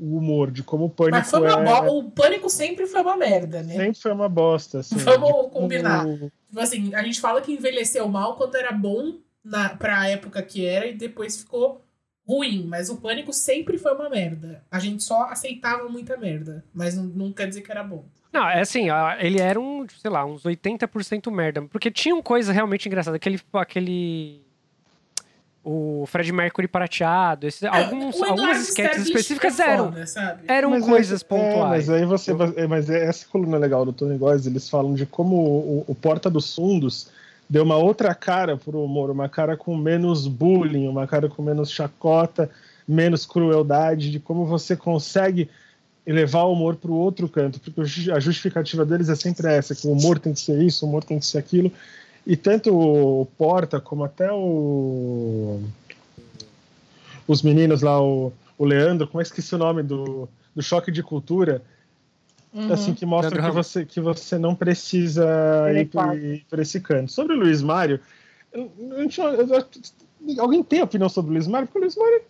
[0.00, 1.18] o humor, de como o pânico.
[1.18, 1.90] Mas foi uma é...
[1.90, 3.74] O pânico sempre foi uma merda, né?
[3.74, 4.80] Sempre foi uma bosta.
[4.80, 6.04] Assim, Vamos combinar.
[6.04, 6.32] Como...
[6.48, 10.64] Tipo assim, a gente fala que envelheceu mal quando era bom na, pra época que
[10.64, 11.84] era e depois ficou
[12.26, 12.64] ruim.
[12.66, 14.64] Mas o pânico sempre foi uma merda.
[14.70, 16.64] A gente só aceitava muita merda.
[16.72, 18.04] Mas não, não quer dizer que era bom.
[18.32, 18.86] Não, é assim,
[19.18, 21.62] ele era um, sei lá, uns 80% merda.
[21.62, 23.16] Porque tinha coisa realmente engraçada.
[23.16, 23.38] Aquele.
[23.52, 24.49] aquele
[25.62, 29.92] o Fred Mercury prateado, esses, é, alguns, algumas sketches específicas é eram,
[30.48, 31.88] eram mas coisas é, pontuais.
[31.88, 32.32] É, mas aí você.
[32.66, 36.54] Mas essa coluna legal do Tony Góes, eles falam de como o, o, Porta dos
[36.54, 37.08] Fundos
[37.48, 41.70] deu uma outra cara pro humor, uma cara com menos bullying, uma cara com menos
[41.70, 42.48] chacota,
[42.88, 45.50] menos crueldade, de como você consegue
[46.06, 47.80] levar o humor para o outro canto, porque
[48.10, 51.04] a justificativa deles é sempre essa, que o humor tem que ser isso, o humor
[51.04, 51.70] tem que ser aquilo,
[52.26, 55.60] e tanto o Porta como até o
[57.26, 60.90] os meninos lá, o, o Leandro, como é que esqueci o nome do, do choque
[60.90, 61.62] de cultura?
[62.52, 62.72] Uhum.
[62.72, 65.24] Assim, que mostra que você, que você não precisa
[65.72, 67.12] ir por esse canto.
[67.12, 68.00] Sobre o Luiz Mário,
[68.52, 69.08] eu- eu
[69.48, 71.68] eu- alguém tem opinião sobre o Luiz Mário?
[71.68, 72.22] Porque o Luiz Mário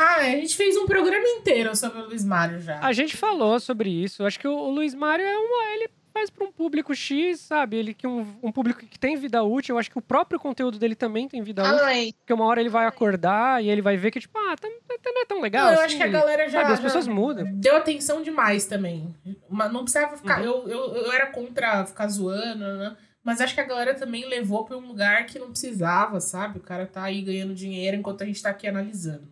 [0.00, 2.78] Ah, a gente fez um programa inteiro sobre o Luiz Mário já.
[2.80, 4.24] A gente falou sobre isso.
[4.24, 5.74] Acho que o, o Luiz Mário é uma.
[5.74, 5.88] Ele
[6.18, 7.76] faz para um público X, sabe?
[7.76, 9.74] Ele que um, um público que tem vida útil.
[9.74, 12.12] Eu acho que o próprio conteúdo dele também tem vida útil.
[12.18, 15.12] Porque uma hora ele vai acordar e ele vai ver que, tipo, ah, tá, tá-
[15.12, 15.66] não é tão legal.
[15.66, 17.46] Não, eu assim, acho que a galera já, sabe, as já pessoas mudam.
[17.54, 19.14] deu atenção demais também.
[19.48, 20.40] Mas não precisava ficar.
[20.40, 20.44] Uhum.
[20.44, 22.96] Eu, eu, eu era contra ficar zoando, né?
[23.22, 26.58] Mas acho que a galera também levou pra um lugar que não precisava, sabe?
[26.58, 29.28] O cara tá aí ganhando dinheiro enquanto a gente tá aqui analisando.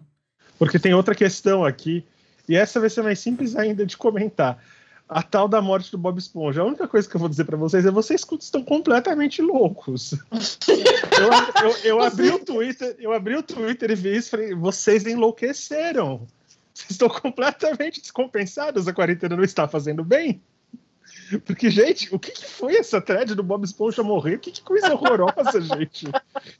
[0.59, 2.05] Porque tem outra questão aqui,
[2.49, 4.59] e essa vai ser mais simples ainda de comentar.
[5.09, 6.63] A tal da morte do Bob Esponja.
[6.63, 10.15] A única coisa que eu vou dizer pra vocês é vocês estão completamente loucos.
[10.67, 14.55] eu, eu- eu abri o Twitter, eu abri o Twitter e vi isso e falei,
[14.55, 16.27] vocês enlouqueceram.
[16.75, 20.43] Vocês estão completamente descompensados, a quarentena não está fazendo bem.
[21.45, 24.39] Porque, gente, o que, que foi essa thread do Bob Esponja morrer?
[24.39, 26.07] Que, que coisa horrorosa, gente.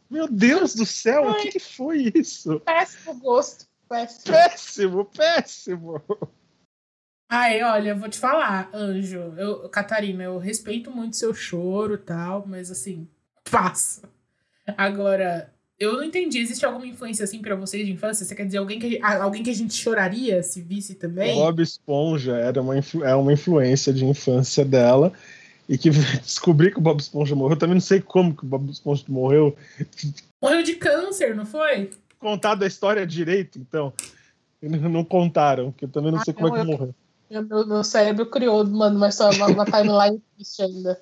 [0.09, 2.61] Meu Deus do céu, o que, que foi isso?
[2.61, 3.67] péssimo gosto.
[3.89, 4.25] Péssimo.
[4.35, 6.03] Péssimo, péssimo.
[7.29, 9.35] Ai, olha, eu vou te falar, Anjo.
[9.37, 13.09] Eu, Catarina, eu respeito muito seu choro e tal, mas assim,
[13.51, 14.03] passa.
[14.77, 16.39] Agora, eu não entendi.
[16.39, 18.25] Existe alguma influência assim pra vocês de infância?
[18.25, 21.35] Você quer dizer alguém que, a- alguém que a gente choraria se visse também?
[21.35, 25.13] Bob Esponja era uma, é uma influência de infância dela.
[25.69, 25.91] E que
[26.23, 27.55] descobri que o Bob Esponja morreu.
[27.55, 29.57] Eu também não sei como que o Bob Esponja morreu.
[30.41, 31.91] Morreu de câncer, não foi?
[32.21, 33.93] Contado a história direito, então.
[34.63, 36.95] Eles Não contaram, que eu também não Ah, sei como é que eu- morreu.
[37.31, 41.01] Meu, meu, cérebro criou, mano, uma, história, uma, uma timeline triste ainda.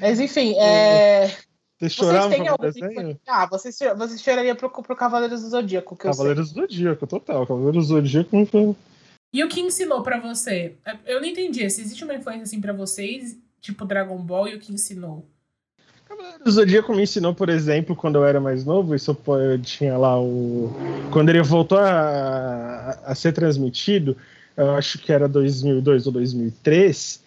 [0.00, 1.34] Mas enfim, é.
[1.80, 3.20] Vocês têm o algum desenho?
[3.26, 6.18] Ah, vocês, vocês chorariam pro, pro Cavaleiros do Zodíaco, que eu sei.
[6.18, 7.46] Cavaleiros do Zodíaco, total.
[7.46, 8.76] Cavaleiros do Zodíaco não foi.
[9.34, 10.74] E o que ensinou pra você?
[11.06, 11.68] Eu não entendi.
[11.70, 15.26] Se existe uma influência assim pra vocês, tipo Dragon Ball, e o que ensinou?
[16.06, 19.96] Cavaleiros do Zodíaco me ensinou, por exemplo, quando eu era mais novo, isso eu tinha
[19.96, 20.70] lá o.
[21.10, 24.16] Quando ele voltou a, a ser transmitido,
[24.56, 27.22] eu acho que era 2002 ou 2003,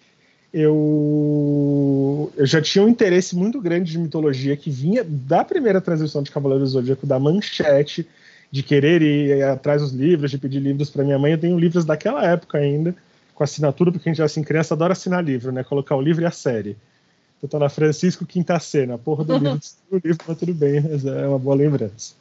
[0.52, 6.22] eu, eu já tinha um interesse muito grande de mitologia que vinha da primeira transmissão
[6.22, 8.08] de Cavaleiros do Zodíaco, da manchete,
[8.50, 11.32] de querer ir atrás dos livros, de pedir livros para minha mãe.
[11.32, 12.94] Eu tenho livros daquela época ainda,
[13.34, 15.62] com assinatura, porque a gente, assim, criança adora assinar livro, né?
[15.62, 16.76] Colocar o livro e a série.
[17.42, 19.60] Eu tô na Francisco Quinta Cena, porra do livro,
[19.92, 22.14] o livro, mas tudo bem, mas é uma boa lembrança.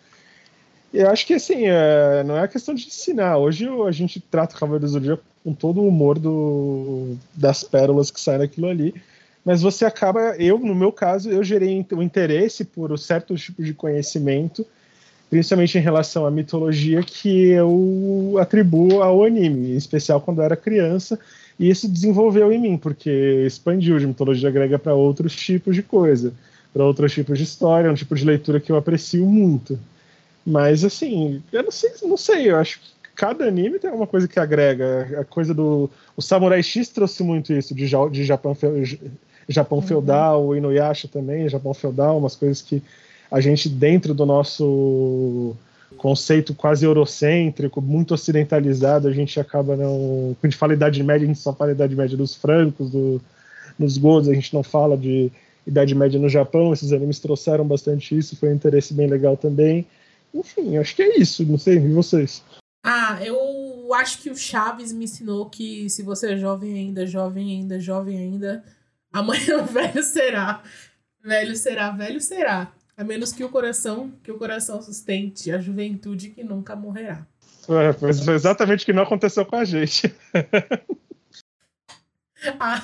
[0.96, 3.38] Eu acho que assim, é, não é questão de ensinar.
[3.38, 8.10] Hoje a gente trata o Cavaleiro do Zodíaco com todo o humor do, das pérolas
[8.10, 8.96] que saem daquilo ali.
[9.44, 13.74] Mas você acaba, eu, no meu caso, eu gerei o interesse por certos tipos de
[13.74, 14.66] conhecimento,
[15.30, 20.56] principalmente em relação à mitologia, que eu atribuo ao anime, em especial quando eu era
[20.56, 21.20] criança.
[21.60, 26.34] E isso desenvolveu em mim, porque expandiu de mitologia grega para outros tipos de coisa,
[26.74, 29.78] para outros tipos de história, um tipo de leitura que eu aprecio muito.
[30.46, 34.28] Mas assim, eu não sei, não sei, eu acho que cada anime tem alguma coisa
[34.28, 35.22] que agrega.
[35.22, 35.90] A coisa do.
[36.16, 38.56] O Samurai X trouxe muito isso, de, ja- de Japão,
[39.50, 42.82] Japão feudal, o Inuyasha também, Japão feudal, umas coisas que
[43.32, 45.56] a gente, dentro do nosso
[45.98, 50.36] conceito quase eurocêntrico, muito ocidentalizado, a gente acaba não.
[50.40, 53.22] Quando a gente fala Idade Média, a gente só fala Idade Média dos francos, do,
[53.80, 55.32] dos godos, a gente não fala de
[55.66, 56.72] Idade Média no Japão.
[56.74, 59.86] Esses animes trouxeram bastante isso, foi um interesse bem legal também.
[60.36, 62.44] Enfim, acho que é isso, não sei, e vocês?
[62.84, 67.50] Ah, eu acho que o Chaves me ensinou que se você é jovem ainda, jovem
[67.52, 68.64] ainda, jovem ainda,
[69.12, 70.62] amanhã velho será.
[71.24, 72.72] Velho será, velho será.
[72.98, 77.26] A menos que o coração, que o coração sustente a juventude que nunca morrerá.
[77.68, 80.14] É, foi exatamente o que não aconteceu com a gente.
[82.60, 82.80] Ah,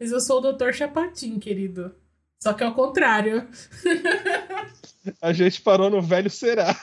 [0.00, 0.72] mas eu sou o Dr.
[0.72, 1.94] Chapatin, querido.
[2.42, 3.46] Só que é o contrário.
[5.20, 6.76] A gente parou no velho será.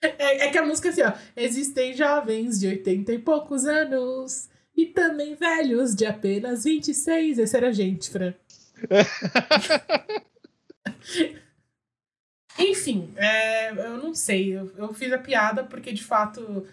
[0.00, 1.12] É, é que a música é assim, ó.
[1.36, 4.48] Existem jovens de 80 e poucos anos.
[4.76, 7.38] E também velhos de apenas 26.
[7.38, 8.34] Esse era a gente, Fran.
[12.58, 14.56] Enfim, é, eu não sei.
[14.56, 16.66] Eu, eu fiz a piada porque, de fato,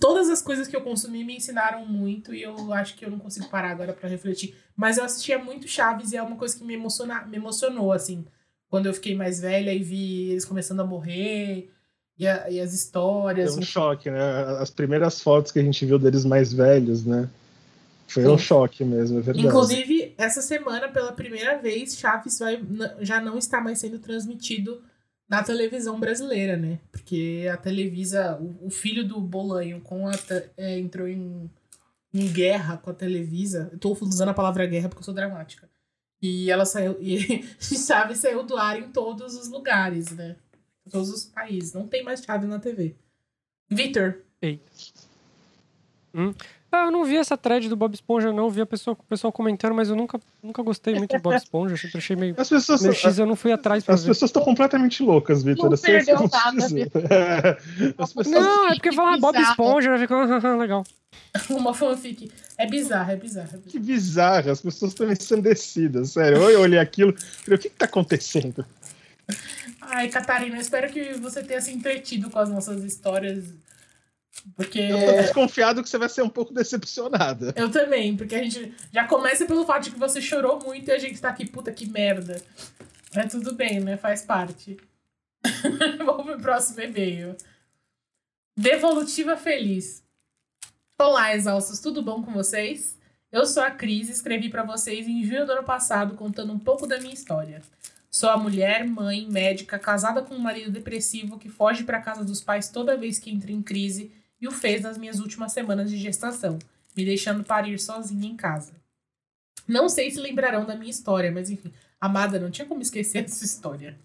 [0.00, 3.18] todas as coisas que eu consumi me ensinaram muito e eu acho que eu não
[3.18, 4.54] consigo parar agora pra refletir.
[4.76, 8.24] Mas eu assistia muito Chaves e é uma coisa que me, emociona, me emocionou, assim.
[8.68, 11.70] Quando eu fiquei mais velha e vi eles começando a morrer
[12.18, 13.52] e, a- e as histórias.
[13.54, 14.20] Foi um choque, né?
[14.60, 17.28] As primeiras fotos que a gente viu deles mais velhos, né?
[18.06, 18.44] Foi um Sim.
[18.44, 19.46] choque mesmo, é verdade.
[19.46, 22.62] Inclusive, essa semana, pela primeira vez, Chaves vai,
[23.00, 24.82] já não está mais sendo transmitido
[25.28, 26.78] na televisão brasileira, né?
[26.90, 30.12] Porque a Televisa, o, o filho do Bolanho com a,
[30.56, 31.50] é, entrou em,
[32.12, 33.68] em guerra com a Televisa.
[33.72, 35.68] Eu tô usando a palavra guerra porque eu sou dramática.
[36.20, 36.96] E ela saiu.
[37.00, 40.36] E chave saiu do ar em todos os lugares, né?
[40.86, 41.72] Em todos os países.
[41.72, 42.94] Não tem mais chave na TV.
[43.70, 44.22] Vitor.
[44.40, 44.60] Ei.
[46.14, 46.32] Hum?
[46.74, 48.50] Ah, eu não vi essa thread do Bob Esponja, não.
[48.50, 51.76] Vi a pessoa, o pessoal comentando, mas eu nunca, nunca gostei muito do Bob Esponja.
[51.76, 54.08] Sempre achei meio, as pessoas meio X, eu não fui atrás pra As ver.
[54.08, 55.70] pessoas estão completamente loucas, Vitor.
[55.70, 57.58] Não perdeu nada,
[57.96, 58.26] As pessoas...
[58.26, 59.38] Não, é porque falar Bob.
[59.38, 60.16] Esponja, fica
[60.48, 60.84] ah, legal.
[61.48, 62.32] Uma fanfic.
[62.58, 63.50] É bizarro, é bizarro.
[63.52, 63.70] É bizarro.
[63.70, 66.38] Que bizarro, as pessoas estão ensandecidas, sério.
[66.38, 68.66] Eu olhei aquilo e falei, o que, que tá acontecendo?
[69.80, 73.44] Ai, Catarina, eu espero que você tenha se entretido com as nossas histórias.
[74.56, 74.78] Porque.
[74.80, 77.52] Eu tô desconfiado que você vai ser um pouco decepcionada.
[77.56, 80.92] Eu também, porque a gente já começa pelo fato de que você chorou muito e
[80.92, 82.42] a gente tá aqui, puta que merda.
[83.14, 83.96] Mas tudo bem, né?
[83.96, 84.76] Faz parte.
[86.04, 87.36] Vamos pro próximo e-mail.
[88.56, 90.02] Devolutiva Feliz.
[91.00, 92.98] Olá, exaustos, tudo bom com vocês?
[93.32, 96.58] Eu sou a Cris e escrevi pra vocês em junho do ano passado contando um
[96.58, 97.62] pouco da minha história.
[98.08, 102.40] Sou a mulher, mãe, médica, casada com um marido depressivo que foge pra casa dos
[102.40, 104.12] pais toda vez que entra em crise
[104.44, 106.58] e o fez nas minhas últimas semanas de gestação,
[106.94, 108.74] me deixando parir sozinha em casa.
[109.66, 113.42] Não sei se lembrarão da minha história, mas enfim, amada, não tinha como esquecer dessa
[113.42, 113.98] história.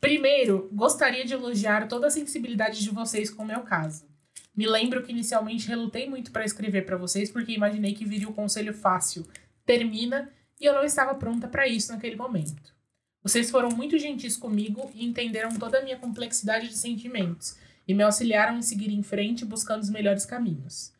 [0.00, 4.06] Primeiro, gostaria de elogiar toda a sensibilidade de vocês com o meu caso.
[4.56, 8.34] Me lembro que inicialmente relutei muito para escrever para vocês porque imaginei que viria o
[8.34, 9.26] conselho fácil,
[9.66, 12.72] termina, e eu não estava pronta para isso naquele momento.
[13.24, 17.56] Vocês foram muito gentis comigo e entenderam toda a minha complexidade de sentimentos
[17.86, 20.92] e me auxiliaram em seguir em frente buscando os melhores caminhos.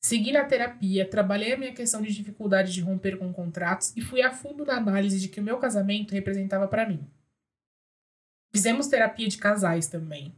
[0.00, 4.22] Segui na terapia, trabalhei a minha questão de dificuldade de romper com contratos e fui
[4.22, 7.04] a fundo na análise de que o meu casamento representava para mim.
[8.52, 10.32] Fizemos terapia de casais também.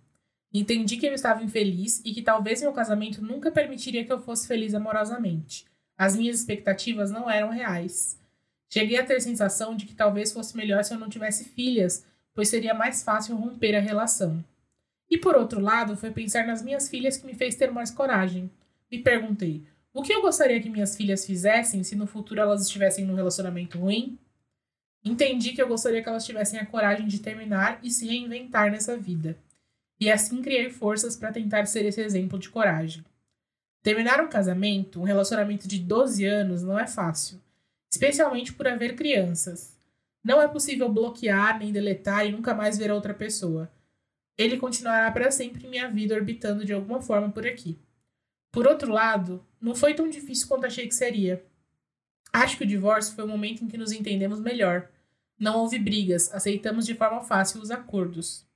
[0.52, 4.48] Entendi que eu estava infeliz e que talvez meu casamento nunca permitiria que eu fosse
[4.48, 5.66] feliz amorosamente.
[5.96, 8.18] As minhas expectativas não eram reais.
[8.72, 12.48] Cheguei a ter sensação de que talvez fosse melhor se eu não tivesse filhas, pois
[12.48, 14.42] seria mais fácil romper a relação.
[15.10, 18.50] E por outro lado, foi pensar nas minhas filhas que me fez ter mais coragem.
[18.90, 23.04] Me perguntei: o que eu gostaria que minhas filhas fizessem se no futuro elas estivessem
[23.04, 24.18] num relacionamento ruim?
[25.04, 28.96] Entendi que eu gostaria que elas tivessem a coragem de terminar e se reinventar nessa
[28.96, 29.36] vida.
[29.98, 33.04] E assim criei forças para tentar ser esse exemplo de coragem.
[33.82, 37.40] Terminar um casamento, um relacionamento de 12 anos, não é fácil,
[37.90, 39.76] especialmente por haver crianças.
[40.22, 43.70] Não é possível bloquear nem deletar e nunca mais ver a outra pessoa.
[44.38, 47.76] Ele continuará para sempre em minha vida orbitando de alguma forma por aqui.
[48.52, 51.44] Por outro lado, não foi tão difícil quanto achei que seria.
[52.32, 54.88] Acho que o divórcio foi o momento em que nos entendemos melhor.
[55.38, 58.46] Não houve brigas, aceitamos de forma fácil os acordos.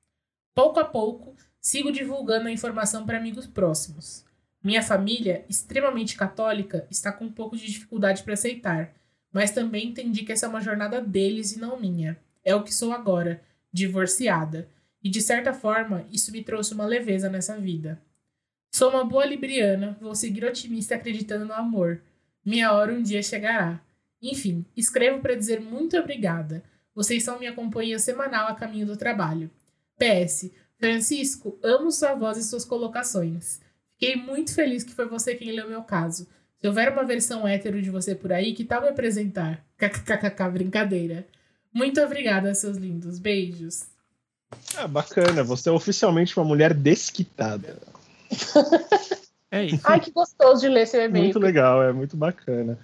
[0.55, 4.25] Pouco a pouco, sigo divulgando a informação para amigos próximos.
[4.63, 8.95] Minha família, extremamente católica, está com um pouco de dificuldade para aceitar,
[9.33, 12.17] mas também entendi que essa é uma jornada deles e não minha.
[12.45, 14.69] É o que sou agora, divorciada,
[15.03, 18.01] e de certa forma isso me trouxe uma leveza nessa vida.
[18.75, 22.01] Sou uma boa libriana, vou seguir otimista acreditando no amor.
[22.45, 23.81] Minha hora um dia chegará.
[24.21, 26.63] Enfim, escrevo para dizer muito obrigada.
[26.95, 29.51] Vocês são minha companhia semanal a caminho do trabalho.
[29.99, 33.61] PS, Francisco, amo sua voz e suas colocações.
[33.91, 36.27] Fiquei muito feliz que foi você quem leu meu caso.
[36.59, 39.65] Se houver uma versão hétero de você por aí, que tal me apresentar?
[39.77, 41.27] KKKK, brincadeira.
[41.73, 43.19] Muito obrigada, seus lindos.
[43.19, 43.92] Beijos.
[44.77, 45.43] Ah, bacana.
[45.45, 47.77] Você é oficialmente uma mulher desquitada.
[49.51, 49.81] É isso.
[49.85, 51.25] Ai, que gostoso de ler seu e-mail.
[51.25, 52.79] Muito legal, é muito bacana.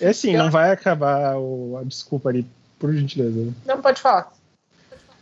[0.00, 1.78] É assim, não vai acabar o...
[1.80, 2.46] a desculpa ali,
[2.78, 3.52] por gentileza.
[3.66, 4.32] Não pode falar.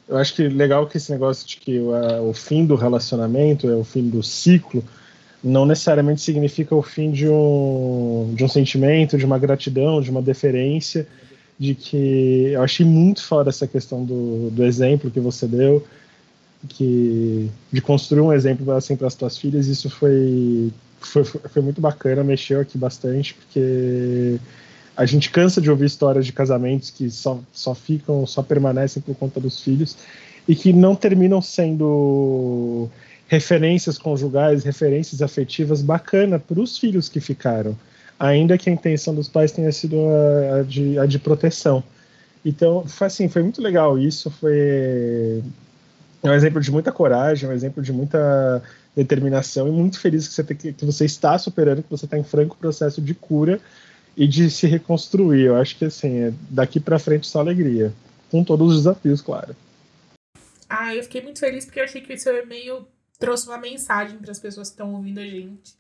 [0.09, 3.71] Eu acho que legal que esse negócio de que o, a- o fim do relacionamento
[3.71, 4.83] é o fim do ciclo,
[5.43, 10.21] não necessariamente significa o fim de um, de um sentimento, de uma gratidão, de uma
[10.21, 11.07] deferência,
[11.61, 15.87] de que eu achei muito foda essa questão do, do exemplo que você deu,
[16.71, 21.79] que de construir um exemplo assim para as tuas filhas, isso foi, foi foi muito
[21.79, 24.39] bacana, mexeu aqui bastante, porque
[24.97, 29.15] a gente cansa de ouvir histórias de casamentos que só, só ficam, só permanecem por
[29.15, 29.99] conta dos filhos
[30.49, 32.89] e que não terminam sendo
[33.29, 37.77] referências conjugais, referências afetivas bacana para os filhos que ficaram,
[38.21, 41.83] ainda que a intenção dos pais tenha sido a, a de, a de proteção.
[42.45, 45.43] Então, foi assim, foi muito legal isso, foi
[46.23, 48.63] é um exemplo de muita coragem, um exemplo de muita
[48.95, 52.57] determinação e muito feliz que você, que você está superando, que você está em franco
[52.57, 53.59] processo de cura
[54.15, 55.47] e de se reconstruir.
[55.47, 57.93] Eu acho que assim, é daqui para frente só alegria,
[58.31, 59.57] com todos os desafios, claro.
[60.69, 62.87] Ah, eu fiquei muito feliz porque eu achei que o seu e-mail
[63.19, 65.75] trouxe uma mensagem para as pessoas que estão ouvindo a gente,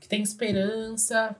[0.00, 1.36] que tem esperança,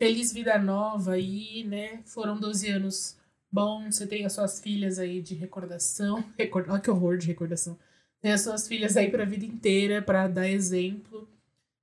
[0.00, 2.00] feliz vida nova aí, né?
[2.06, 3.18] Foram 12 anos
[3.52, 6.70] bons, você tem as suas filhas aí de recordação, record...
[6.70, 7.78] olha que horror de recordação.
[8.22, 11.28] Tem as suas filhas aí para a vida inteira para dar exemplo.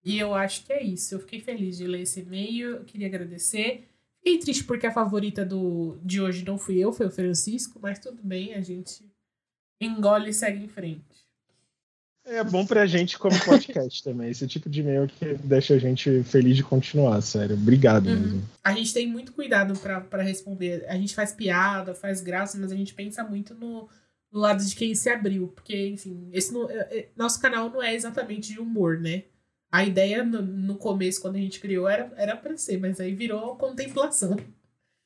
[0.04, 1.14] E eu acho que é isso.
[1.14, 3.88] Eu fiquei feliz de ler esse e-mail, eu queria agradecer.
[4.20, 8.00] Fiquei triste porque a favorita do, de hoje não fui eu, foi o Francisco, mas
[8.00, 9.04] tudo bem, a gente
[9.80, 11.17] engole e segue em frente.
[12.30, 14.30] É bom pra gente como podcast também.
[14.30, 17.56] Esse tipo de e-mail que deixa a gente feliz de continuar, sério.
[17.56, 18.20] Obrigado uhum.
[18.20, 18.50] mesmo.
[18.62, 20.86] A gente tem muito cuidado para responder.
[20.90, 23.88] A gente faz piada, faz graça, mas a gente pensa muito no,
[24.30, 25.48] no lado de quem se abriu.
[25.48, 29.24] Porque, enfim, esse é, é, nosso canal não é exatamente de humor, né?
[29.72, 33.16] A ideia no, no começo, quando a gente criou, era, era pra ser, mas aí
[33.16, 34.36] virou contemplação.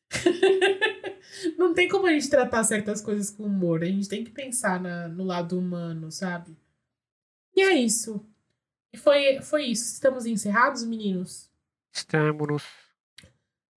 [1.55, 3.83] não tem como a gente tratar certas coisas com humor.
[3.83, 6.57] A gente tem que pensar na, no lado humano, sabe?
[7.55, 8.25] E é isso.
[8.93, 9.93] E foi, foi isso.
[9.93, 11.49] Estamos encerrados, meninos?
[11.93, 12.63] Estamos.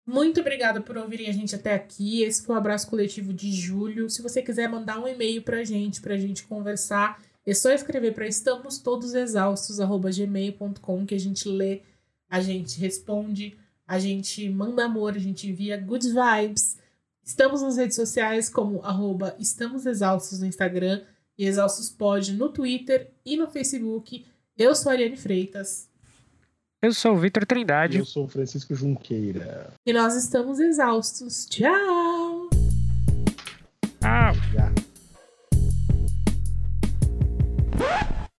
[0.06, 2.24] Muito obrigada por ouvirem a gente até aqui.
[2.24, 4.10] Esse foi o abraço coletivo de julho.
[4.10, 8.28] Se você quiser mandar um e-mail pra gente, pra gente conversar, é só escrever para
[8.28, 11.82] estamos todos exaustos gmail.com que a gente lê,
[12.30, 13.58] a gente responde,
[13.88, 16.78] a gente manda amor, a gente envia good vibes.
[17.24, 21.02] Estamos nas redes sociais como arroba estamos exaustos no Instagram
[21.38, 24.26] e Exaustos Pod no Twitter e no Facebook.
[24.58, 25.90] Eu sou a Ariane Freitas.
[26.82, 28.00] Eu sou o Vitor Trindade.
[28.00, 29.74] Eu sou o Francisco Junqueira.
[29.86, 31.46] E nós estamos exaustos.
[31.46, 32.50] Tchau!
[34.02, 34.83] Tchau!